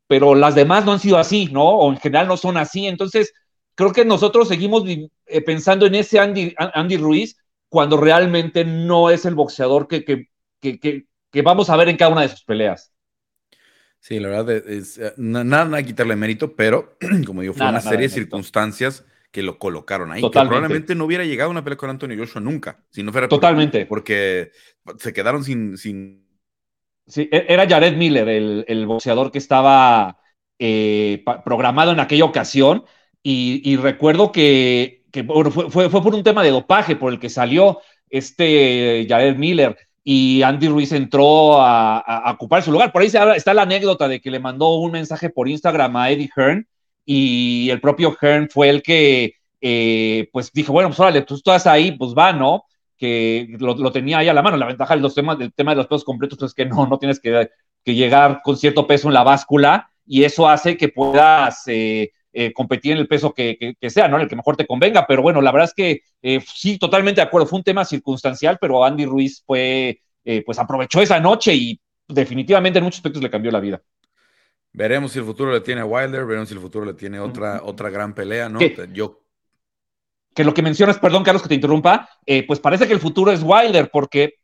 [0.06, 1.64] pero las demás no han sido así, ¿no?
[1.64, 2.86] O en general no son así.
[2.86, 3.32] Entonces,
[3.74, 4.84] creo que nosotros seguimos
[5.26, 7.36] eh, pensando en ese Andy, Andy, Ruiz
[7.68, 10.28] cuando realmente no es el boxeador que, que,
[10.60, 12.92] que, que, vamos a ver en cada una de sus peleas.
[13.98, 16.96] Sí, la verdad es, es nada, nada a quitarle mérito, pero
[17.26, 20.20] como digo, fue nada, una serie de circunstancias que lo colocaron ahí.
[20.20, 20.48] Totalmente.
[20.48, 23.28] Que probablemente no hubiera llegado a una pelea con Anthony Joshua nunca, si no fuera
[23.28, 23.84] Totalmente.
[23.86, 24.52] Porque,
[24.82, 26.26] porque se quedaron sin, sin
[27.06, 30.18] Sí, era Jared Miller, el, el boxeador que estaba
[30.58, 32.84] eh, programado en aquella ocasión.
[33.22, 39.06] Y, recuerdo que, fue, fue, por un tema de dopaje por el que salió este
[39.08, 39.76] Jared Miller
[40.08, 42.92] y Andy Ruiz entró a, ocupar su lugar.
[42.92, 46.30] Por ahí está la anécdota de que le mandó un mensaje por Instagram a Eddie
[46.36, 46.68] Hearn
[47.04, 51.66] y el propio Hearn fue el que eh, pues dijo, bueno, pues órale, tú estás
[51.66, 52.66] ahí, pues va, ¿no?
[52.96, 54.56] Que lo, tenía ahí a la mano.
[54.56, 57.50] La ventaja del tema de los pesos completos es que no, no tienes que,
[57.84, 62.92] llegar con cierto peso en la báscula y eso hace que puedas eh, eh, competir
[62.92, 64.16] en el peso que, sea, ¿no?
[64.16, 65.06] En el que mejor te convenga.
[65.06, 66.02] Pero bueno, la verdad es que
[66.46, 67.46] sí, totalmente de acuerdo.
[67.46, 70.00] Fue un tema circunstancial, pero Andy Ruiz fue,
[70.44, 73.82] pues aprovechó esa noche y definitivamente en muchos aspectos le cambió la vida.
[74.72, 77.62] Veremos si el futuro le tiene a Wilder, veremos si el futuro le tiene otra,
[77.64, 78.60] otra gran pelea, ¿no?
[78.92, 79.22] Yo
[80.36, 83.32] que lo que mencionas, perdón Carlos que te interrumpa, eh, pues parece que el futuro
[83.32, 84.34] es Wilder porque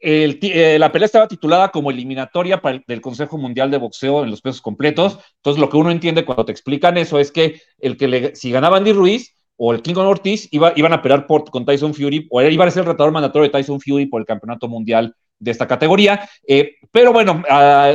[0.00, 4.60] eh, la pelea estaba titulada como eliminatoria del Consejo Mundial de Boxeo en los pesos
[4.60, 5.18] completos.
[5.36, 8.50] Entonces, lo que uno entiende cuando te explican eso es que el que le, si
[8.50, 12.26] ganaba Andy Ruiz o el King Ortiz iba, iban a pelear por, con Tyson Fury
[12.30, 15.50] o iba a ser el retador mandatorio de Tyson Fury por el campeonato mundial de
[15.50, 16.28] esta categoría.
[16.46, 17.42] Eh, pero bueno,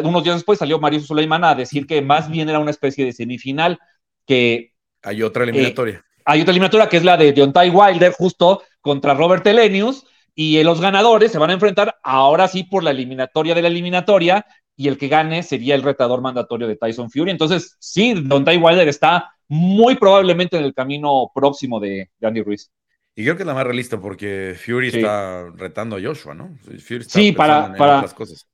[0.04, 3.14] unos días después salió Mario Suleiman a decir que más bien era una especie de
[3.14, 3.80] semifinal
[4.26, 4.74] que...
[5.04, 9.46] Hay otra eliminatoria hay otra eliminatoria que es la de Deontay Wilder, justo contra Robert
[9.46, 10.06] Elenius,
[10.36, 14.46] y los ganadores se van a enfrentar ahora sí por la eliminatoria de la eliminatoria,
[14.76, 17.32] y el que gane sería el retador mandatorio de Tyson Fury.
[17.32, 22.72] Entonces, sí, Deontay Wilder está muy probablemente en el camino próximo de, Andy Ruiz.
[23.16, 26.56] Y creo que es la más realista porque Fury está retando a Joshua, ¿no?
[26.80, 28.48] Fury sí, para, para, las cosas.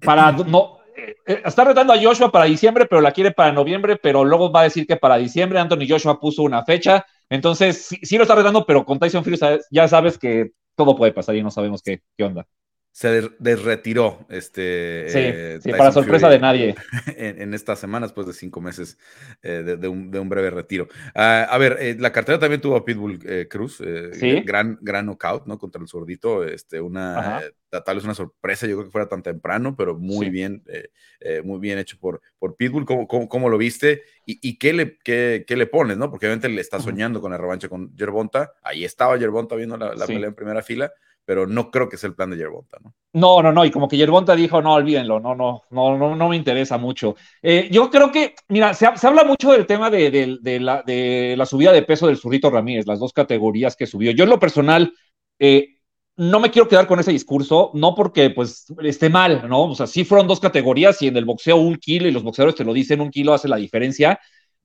[0.00, 3.96] para no, eh, eh, está retando a Joshua para diciembre, pero la quiere para noviembre,
[3.96, 7.04] pero luego va a decir que para diciembre Anthony Joshua puso una fecha.
[7.28, 9.40] Entonces, sí, lo está retando, pero con Tyson Fury
[9.72, 12.46] ya sabes que todo puede pasar y no sabemos qué, qué onda
[12.94, 16.76] se desretiró este sí, eh, para sorpresa de nadie
[17.16, 18.98] en, estas semanas pues de cinco meses
[19.42, 20.86] de, un, breve retiro
[21.16, 23.18] ah, a ver la cartera también tuvo a Pitbull
[23.50, 23.82] Cruz
[24.44, 27.42] gran gran knockout no contra el zurdito este una
[27.82, 30.90] tal vez una sorpresa, yo creo que fuera tan temprano, pero muy bien, eh,
[31.20, 32.84] eh, muy bien hecho por, por Pitbull.
[32.84, 34.02] ¿Cómo, cómo, lo viste?
[34.26, 35.96] ¿Y, qué, le, qué, qué, le pones?
[35.96, 36.10] ¿no?
[36.10, 38.52] Porque obviamente le está soñando con la revancha con Yerbonta.
[38.62, 40.92] Ahí estaba Yerbonta viendo la, pelea en primera fila,
[41.24, 42.94] pero no creo que sea el plan de Yerbonta, ¿no?
[43.14, 46.28] No, no, no, y como que Yerbonta dijo, no, olvídenlo, no, no, no, no, no
[46.28, 47.14] me interesa mucho.
[47.42, 50.10] Eh, yo creo que, mira, se, se, habla mucho del tema de,
[50.40, 54.10] de, la, de la subida de peso del Zurrito Ramírez, las dos categorías que subió.
[54.10, 54.92] Yo en lo personal,
[55.38, 55.74] eh,
[56.16, 59.64] no me quiero quedar con ese discurso, no porque pues esté mal, ¿no?
[59.64, 62.54] O sea, sí fueron dos categorías y en el boxeo un kilo y los boxeadores
[62.54, 64.20] te lo dicen, un kilo hace la diferencia,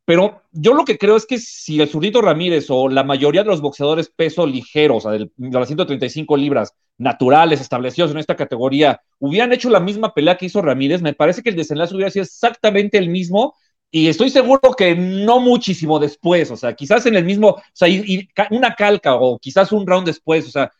[0.05, 3.49] pero yo lo que creo es que si el Zurdito Ramírez o la mayoría de
[3.49, 9.01] los boxeadores peso ligero, o sea, de las 135 libras naturales establecidos en esta categoría,
[9.19, 12.23] hubieran hecho la misma pelea que hizo Ramírez, me parece que el desenlace hubiera sido
[12.23, 13.55] exactamente el mismo
[13.91, 17.87] y estoy seguro que no muchísimo después, o sea, quizás en el mismo, o sea,
[18.51, 20.71] una calca o quizás un round después, o sea,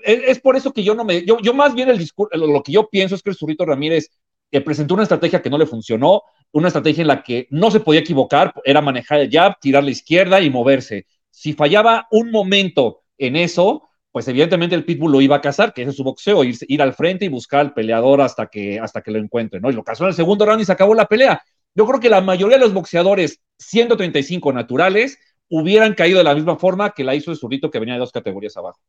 [0.00, 1.24] es, por eso que yo no me.
[1.24, 4.10] Yo, yo más bien el discurso, lo que yo pienso es que el Zurrito Ramírez
[4.50, 6.22] eh, presentó una estrategia que no le funcionó,
[6.52, 9.90] una estrategia en la que no se podía equivocar, era manejar el jab, tirar la
[9.90, 11.06] izquierda y moverse.
[11.30, 15.82] Si fallaba un momento en eso, pues evidentemente el Pitbull lo iba a cazar, que
[15.82, 19.02] ese es su boxeo, ir, ir al frente y buscar al peleador hasta que, hasta
[19.02, 19.70] que lo encuentre, ¿no?
[19.70, 21.42] Y lo cazó en el segundo round y se acabó la pelea.
[21.74, 25.18] Yo creo que la mayoría de los boxeadores 135 naturales
[25.48, 28.12] hubieran caído de la misma forma que la hizo el zurrito que venía de dos
[28.12, 28.80] categorías abajo.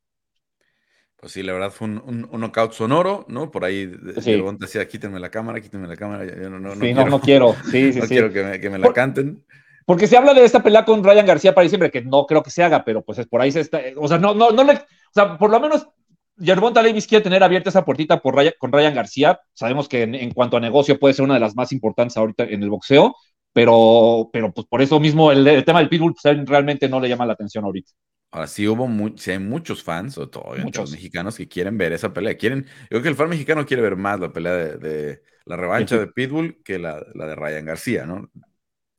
[1.20, 3.52] Pues sí, la verdad fue un, un, knockout sonoro, ¿no?
[3.52, 3.92] Por ahí
[4.22, 4.42] sí.
[4.58, 6.26] decía, quítenme la cámara, quítenme la cámara.
[6.26, 7.56] Yo no, no, sí, quiero, no, quiero.
[7.70, 9.44] Sí, sí, no quiero que me, que me la canten.
[9.86, 12.52] Porque se habla de esta pelea con Ryan García para diciembre, que no creo que
[12.52, 13.82] se haga, pero pues es por ahí se está.
[13.98, 14.74] O sea, no, no, no le.
[14.74, 15.90] O sea, por lo menos
[16.38, 19.42] Yerbonta Davis quiere tener abierta esa puertita por con Ryan García.
[19.54, 22.64] Sabemos que en, cuanto a negocio puede ser una de las más importantes ahorita en
[22.64, 23.16] el boxeo,
[23.52, 27.26] pero, pero pues por eso mismo el, tema del Pitbull pues, realmente no le llama
[27.26, 27.92] la atención ahorita.
[28.32, 28.88] Ahora sí hubo
[29.28, 32.38] hay muchos fans, o todo, muchos mexicanos que quieren ver esa pelea.
[32.38, 35.98] Quieren, yo creo que el fan mexicano quiere ver más la pelea de, la revancha
[35.98, 38.30] de Pitbull que la, de Ryan García, ¿no?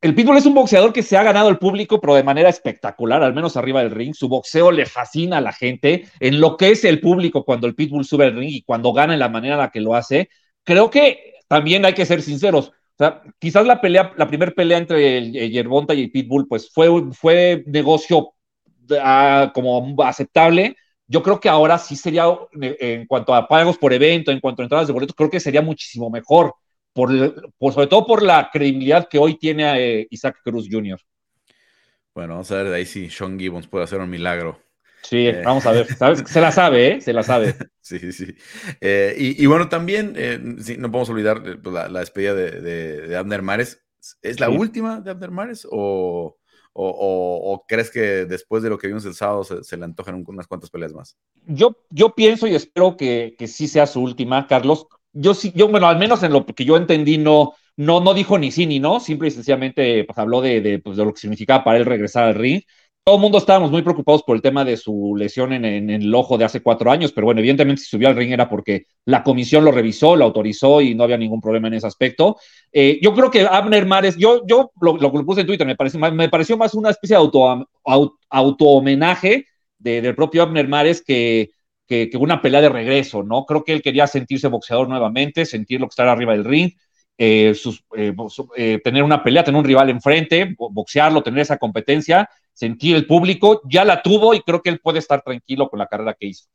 [0.00, 3.22] El Pitbull es un boxeador que se ha ganado el público, pero de manera espectacular,
[3.22, 4.14] al menos arriba del ring.
[4.14, 7.74] Su boxeo le fascina a la gente, en lo que es el público cuando el
[7.74, 10.30] Pitbull sube al ring y cuando gana en la manera en la que lo hace.
[10.64, 12.68] Creo que también hay que ser sinceros.
[12.68, 16.70] O sea, quizás la pelea, la primera pelea entre el, Yerbonta y el Pitbull, pues
[16.72, 18.32] fue, fue negocio
[19.53, 20.76] como aceptable.
[21.07, 24.64] Yo creo que ahora sí sería, en cuanto a pagos por evento, en cuanto a
[24.64, 26.55] entradas de boletos, creo que sería muchísimo mejor,
[26.93, 27.11] por,
[27.72, 31.01] sobre todo por la credibilidad que hoy tiene eh, Isaac Cruz Jr.
[32.14, 34.61] Bueno, vamos a ver de ahí si Sean Gibbons puede hacer un milagro.
[35.03, 35.43] Sí, eh.
[35.45, 35.86] vamos a ver.
[36.26, 37.01] Se la sabe, ¿eh?
[37.01, 37.55] Se la sabe.
[37.80, 38.34] sí, sí.
[38.80, 40.12] Eh, y, bueno, también,
[40.78, 42.61] no podemos olvidar pues, la, despedida de,
[43.09, 43.82] de, Abner Mares.
[44.22, 46.39] ¿Es la última de Abner Mares o,
[46.82, 50.70] o, crees que después de lo que vimos el sábado se, le antojan unas cuantas
[50.70, 51.16] peleas más?
[51.46, 54.86] Yo, yo pienso y espero que, que sí sea su última, Carlos.
[55.12, 58.38] Yo sí, yo, bueno, al menos en lo que yo entendí, no, no, no dijo
[58.38, 61.20] ni sí ni no, simple y sencillamente pues, habló de, de, pues, de lo que
[61.20, 62.62] significaba para él regresar al ring
[63.03, 66.36] todo el mundo estábamos muy preocupados por el tema de su lesión en, el ojo
[66.36, 69.64] de hace cuatro años, pero bueno, evidentemente si subió al ring era porque la comisión
[69.64, 72.36] lo revisó, lo autorizó y no había ningún problema en ese aspecto.
[72.70, 75.98] Eh, yo creo que Abner Mares, yo, yo lo, lo, puse en Twitter, me pareció,
[75.98, 77.66] me más una especie de auto,
[78.28, 79.46] auto, homenaje
[79.78, 81.51] del propio Abner Mares que,
[81.88, 83.46] que, una pelea de regreso, ¿no?
[83.46, 86.70] Creo que él quería sentirse boxeador nuevamente, sentir lo que estar arriba del ring.
[87.22, 87.55] Eh,
[88.57, 93.62] eh, tener una pelea, tener un rival enfrente, boxearlo, tener esa competencia sentir el público,
[93.68, 96.48] ya la tuvo y creo que él puede estar tranquilo con la carrera que hizo.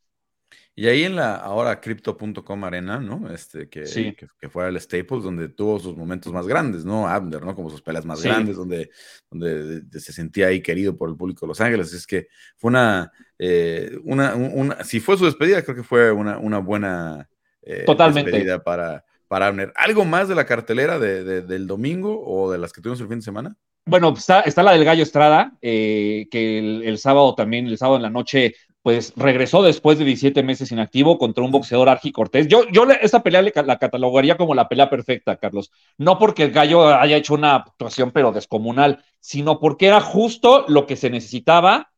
[0.78, 3.30] Y ahí en la ahora crypto.com arena, ¿no?
[3.32, 7.08] Este, que, que, fue el Staples, donde tuvo sus momentos más grandes, ¿no?
[7.08, 7.54] Abner, ¿no?
[7.54, 8.90] Como sus peleas más grandes, donde,
[9.30, 11.94] donde se sentía ahí querido por el público de Los Ángeles.
[11.94, 12.28] Es que
[12.58, 17.26] fue una, eh, una, una, si fue su despedida, creo que fue una, una buena
[17.62, 18.30] eh, Totalmente.
[18.30, 19.72] despedida para, para Abner.
[19.76, 23.20] ¿Algo más de la cartelera de, del domingo o de las que tuvimos el fin
[23.20, 23.56] de semana?
[23.88, 28.02] Bueno, está, está la del Gallo Estrada, eh, que el, sábado también, el sábado en
[28.02, 32.48] la noche, pues regresó después de 17 meses inactivo contra un boxeador Argi Cortés.
[32.48, 35.70] Yo, yo esta pelea la catalogaría como la pelea perfecta, Carlos.
[35.98, 40.84] No porque el Gallo haya hecho una actuación pero descomunal, sino porque era justo lo
[40.86, 41.92] que se necesitaba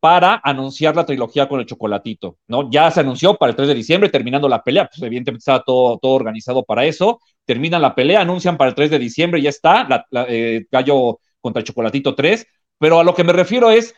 [0.00, 2.70] para anunciar la trilogía con el chocolatito, ¿no?
[2.70, 5.98] Ya se anunció para el 3 de diciembre, terminando la pelea, pues evidentemente estaba todo,
[5.98, 9.86] todo organizado para eso, terminan la pelea, anuncian para el 3 de diciembre, ya está,
[10.10, 12.46] la, eh, Gallo contra el chocolatito 3,
[12.78, 13.94] pero a lo que me refiero es,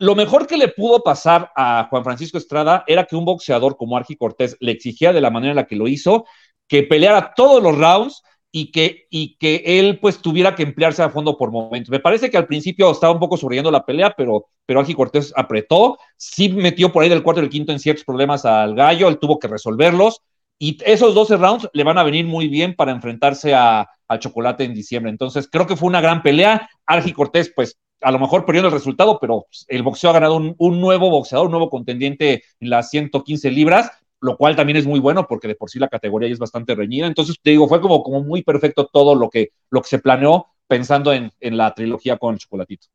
[0.00, 3.96] lo mejor que le pudo pasar a Juan Francisco Estrada era que un boxeador como
[3.96, 6.26] Argi Cortés le exigía de la manera en la que lo hizo,
[6.66, 8.22] que peleara todos los rounds,
[8.56, 11.90] y que, y que él pues tuviera que emplearse a fondo por momentos.
[11.90, 15.32] Me parece que al principio estaba un poco sonriendo la pelea, pero, pero Algi Cortés
[15.34, 19.08] apretó, sí metió por ahí del cuarto y del quinto en ciertos problemas al gallo,
[19.08, 20.20] él tuvo que resolverlos,
[20.56, 24.62] y esos 12 rounds le van a venir muy bien para enfrentarse a, al chocolate
[24.62, 25.10] en diciembre.
[25.10, 26.68] Entonces, creo que fue una gran pelea.
[26.86, 30.54] Algi Cortés, pues, a lo mejor perdiendo el resultado, pero el boxeo ha ganado un,
[30.58, 33.90] un, nuevo boxeador, un nuevo contendiente en las 115 libras,
[34.24, 37.06] lo cual también es muy bueno porque de por sí la categoría es bastante reñida.
[37.06, 40.46] Entonces, te digo, fue como, como muy perfecto todo lo que, lo que se planeó
[40.66, 42.86] pensando en, la trilogía con Chocolatito.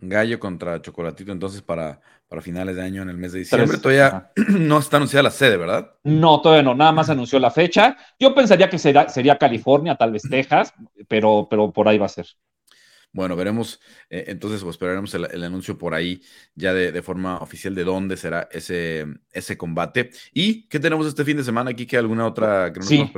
[0.00, 3.76] Gallo contra Chocolatito, entonces para, para finales de año en el mes de diciembre.
[3.76, 5.92] todavía no está anunciada la sede, ¿verdad?
[6.02, 7.98] No, todavía no, nada más anunció la fecha.
[8.18, 10.72] Yo pensaría que sería California, tal vez Texas,
[11.06, 12.26] pero, pero por ahí va a ser.
[13.14, 16.20] Bueno, veremos, eh, entonces, o esperaremos el, anuncio por ahí
[16.56, 20.10] ya de, forma oficial de dónde será ese, ese combate.
[20.32, 21.86] ¿Y qué tenemos este fin de semana aquí?
[21.86, 23.08] ¿Qué alguna otra que no sí.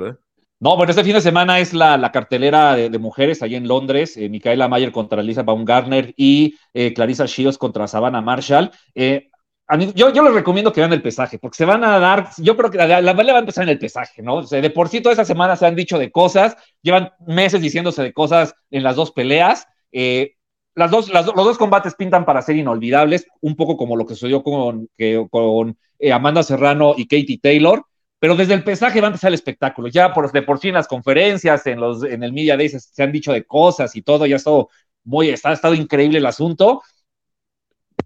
[0.60, 4.28] No, bueno, este fin de semana es la, cartelera de, mujeres allá en Londres, eh,
[4.28, 8.70] Micaela Mayer contra Lisa Baumgartner y eh, Clarissa Shields contra Savannah Marshall.
[8.94, 12.70] yo, yo les recomiendo que vean el pesaje, porque se van a dar, yo creo
[12.70, 14.42] que la, la va a empezar en el pesaje, ¿no?
[14.42, 18.12] de por sí toda esa semana se han dicho de cosas, llevan meses diciéndose de
[18.12, 20.34] cosas en las dos peleas, eh,
[20.74, 24.42] las dos, los dos combates pintan para ser inolvidables, un poco como lo que sucedió
[24.42, 24.88] con,
[25.30, 27.84] con eh, Amanda Serrano y Katie Taylor,
[28.18, 29.88] pero desde el pesaje va a empezar el espectáculo.
[29.88, 33.02] Ya por, de por sí en las conferencias, en, los, en el Media Days se
[33.02, 34.68] han dicho de cosas y todo, ya ha estado
[35.04, 36.82] muy, ha estado increíble el asunto.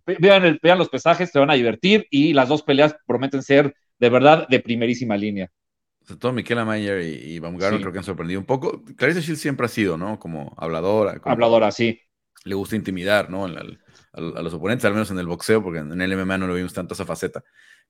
[0.06, 4.08] Vean, vean los pesajes, se van a divertir y las dos peleas prometen ser de
[4.08, 5.50] verdad de primerísima línea
[6.18, 8.82] todo Miquela Mayer y, y Baumgartner creo que han sorprendido un poco.
[8.96, 10.18] Clarissa Shields siempre ha sido, ¿no?
[10.18, 11.20] Como habladora.
[11.24, 12.00] habladora, sí.
[12.44, 13.44] Le gusta intimidar, ¿no?
[13.44, 16.72] a, los oponentes, al menos en el boxeo, porque en el MMA no lo vimos
[16.72, 17.44] tanto esa faceta.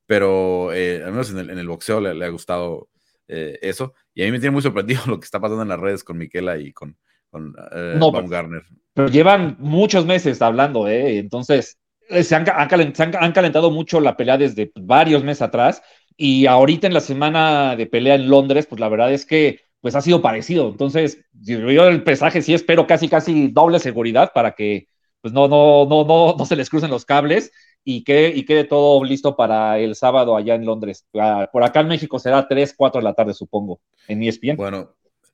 [0.07, 2.89] Pero eh, al menos en el, boxeo le, ha gustado
[3.29, 3.95] eh, eso.
[4.13, 6.19] Y a mí me tiene muy sorprendido lo que está pasando en las redes con
[6.19, 6.97] Miquela y con,
[7.31, 8.65] con eh, Baumgartner.
[8.93, 11.19] Pero, llevan muchos meses hablando, ¿eh?
[11.19, 15.81] Entonces, se han, han calentado mucho la pelea desde varios meses atrás
[16.23, 19.95] y ahorita en la semana de pelea en Londres, pues la verdad es que pues
[19.95, 20.69] ha sido parecido.
[20.69, 24.89] Entonces, yo el pesaje sí espero casi, casi doble seguridad para que
[25.23, 27.53] pues no, no, no, no, no se les crucen los cables
[27.85, 31.07] y, que, y quede todo listo para el sábado allá en Londres.
[31.15, 34.57] Ah, por acá en México será 3, 4 de la tarde, supongo, en ESPN.
[34.57, 34.91] Bueno,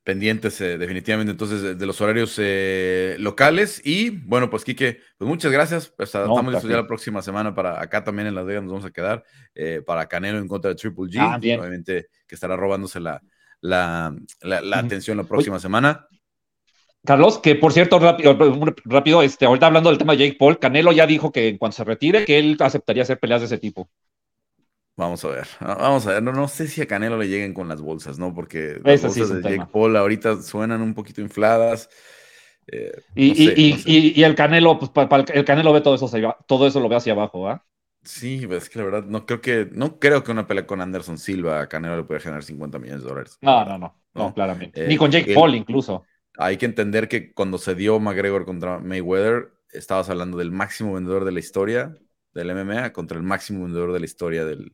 [0.07, 3.81] pendientes eh, definitivamente entonces de, los horarios eh, locales.
[3.83, 5.89] Y bueno, pues Quique, pues muchas gracias.
[5.89, 8.85] Pues, estamos listos ya la próxima semana para acá también en Las Vegas nos vamos
[8.85, 11.17] a quedar eh, para Canelo en contra de Triple G.
[11.19, 13.21] Ah, obviamente que estará robándose la,
[13.59, 16.07] la, la, atención la próxima semana.
[17.03, 18.37] Carlos, que por cierto, rápido,
[18.85, 21.75] rápido, este, ahorita hablando del tema de Jake Paul, Canelo ya dijo que en cuanto
[21.75, 23.89] se retire, que él aceptaría hacer peleas de ese tipo.
[24.97, 26.23] Vamos a ver, vamos a ver.
[26.23, 28.33] No, no sé si a Canelo le lleguen con las bolsas, ¿no?
[28.33, 31.87] Porque las bolsas de Jake Paul ahorita suenan un poquito infladas.
[32.65, 34.91] Eh, y, el Canelo, pues
[35.33, 36.09] el Canelo ve todo eso,
[36.47, 37.63] todo eso lo ve hacia abajo, ¿ah?
[38.01, 40.81] Sí, pues es que la verdad no creo que no creo que una pelea con
[40.81, 43.37] Anderson Silva a Canelo le pueda generar 50 millones de dólares.
[43.41, 44.87] No, no, no, no, claramente.
[44.87, 46.05] Ni con Jake Paul incluso.
[46.39, 51.23] Hay que entender que cuando se dio McGregor contra Mayweather, estabas hablando del máximo vendedor
[51.23, 51.95] de la historia
[52.33, 54.71] del MMA contra el máximo vendedor de la historia del,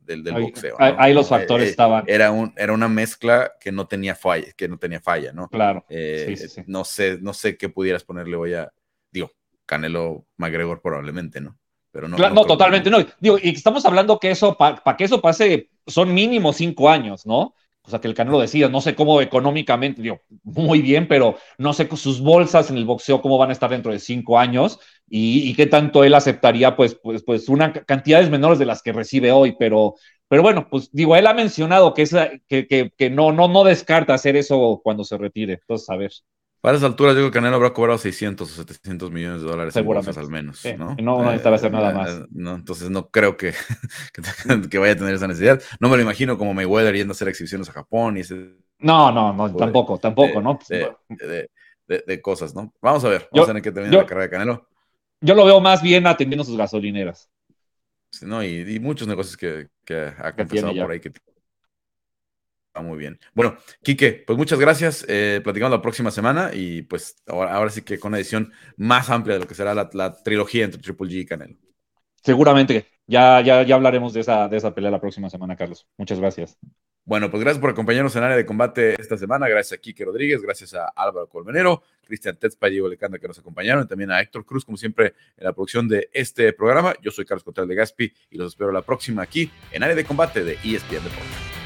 [0.00, 0.76] del, boxeo.
[0.78, 2.04] Ahí, los factores eh, eh, estaban.
[2.06, 5.48] Era, un, era una mezcla que no tenía falla, que no tenía falla, ¿no?
[5.48, 5.84] Claro.
[5.88, 6.36] Eh,
[6.66, 8.72] no, sé, no sé qué pudieras ponerle hoy a,
[9.10, 9.30] digo,
[9.66, 11.58] Canelo McGregor probablemente, ¿no?
[11.90, 12.98] Pero no, no, totalmente, no.
[13.20, 17.54] Digo, y estamos hablando que eso, para que eso pase, son mínimo cinco años, ¿no?
[17.84, 21.72] O sea, que el Canelo decida, no sé cómo económicamente, digo, muy bien, pero no
[21.72, 24.78] sé sus bolsas en el boxeo cómo van a estar dentro de cinco años
[25.14, 29.30] y, qué tanto él aceptaría, pues, pues, pues, una cantidades menores de las que recibe
[29.30, 29.96] hoy, pero,
[30.26, 32.16] pero bueno, pues digo, él ha mencionado que, es,
[32.48, 36.12] que, que, que no, no, no descarta hacer eso cuando se retire, entonces, a ver.
[36.62, 39.74] Para esa altura, yo creo que Canelo habrá cobrado 600 o 700 millones de dólares
[39.74, 40.18] Seguramente.
[40.18, 40.64] al menos.
[40.78, 40.94] ¿no?
[40.94, 42.10] no, no necesitaba hacer nada eh, más.
[42.10, 43.52] Eh, no, entonces no creo que,
[44.70, 45.60] que, vaya a tener esa necesidad.
[45.78, 48.56] No me lo imagino como Mayweather yendo a hacer exhibiciones a Japón y ese.
[48.78, 50.58] No, no, no, tampoco, tampoco, ¿no?
[51.86, 52.72] De, cosas, ¿no?
[52.80, 54.68] Vamos a ver, vamos a tener que terminar la carrera de Canelo.
[55.22, 57.30] Yo lo veo más bien atendiendo sus gasolineras.
[58.20, 61.12] no, y, muchos negocios que, que ha empezado por ahí que
[62.80, 63.18] muy bien.
[63.34, 65.04] Bueno, Quique, pues muchas gracias.
[65.08, 69.34] Eh, platicamos la próxima semana y pues ahora, sí que con una edición más amplia
[69.34, 71.56] de lo que será la, trilogía entre Triple G y Canelo.
[72.22, 72.86] Seguramente.
[73.06, 75.86] Ya, ya, ya hablaremos de esa, de esa pelea la próxima semana, Carlos.
[75.98, 76.56] Muchas gracias.
[77.04, 79.48] Bueno, pues gracias por acompañarnos en área de combate esta semana.
[79.48, 83.38] Gracias a Quique Rodríguez, gracias a Álvaro Colmenero, Cristian Tetzpa y Diego Lecanda que nos
[83.38, 86.94] acompañaron, y también a Héctor Cruz, como siempre, en la producción de este programa.
[87.00, 90.04] Yo soy Carlos Cotel de Gaspi y los espero la próxima aquí en área de
[90.04, 91.61] combate de ESPN Deportes.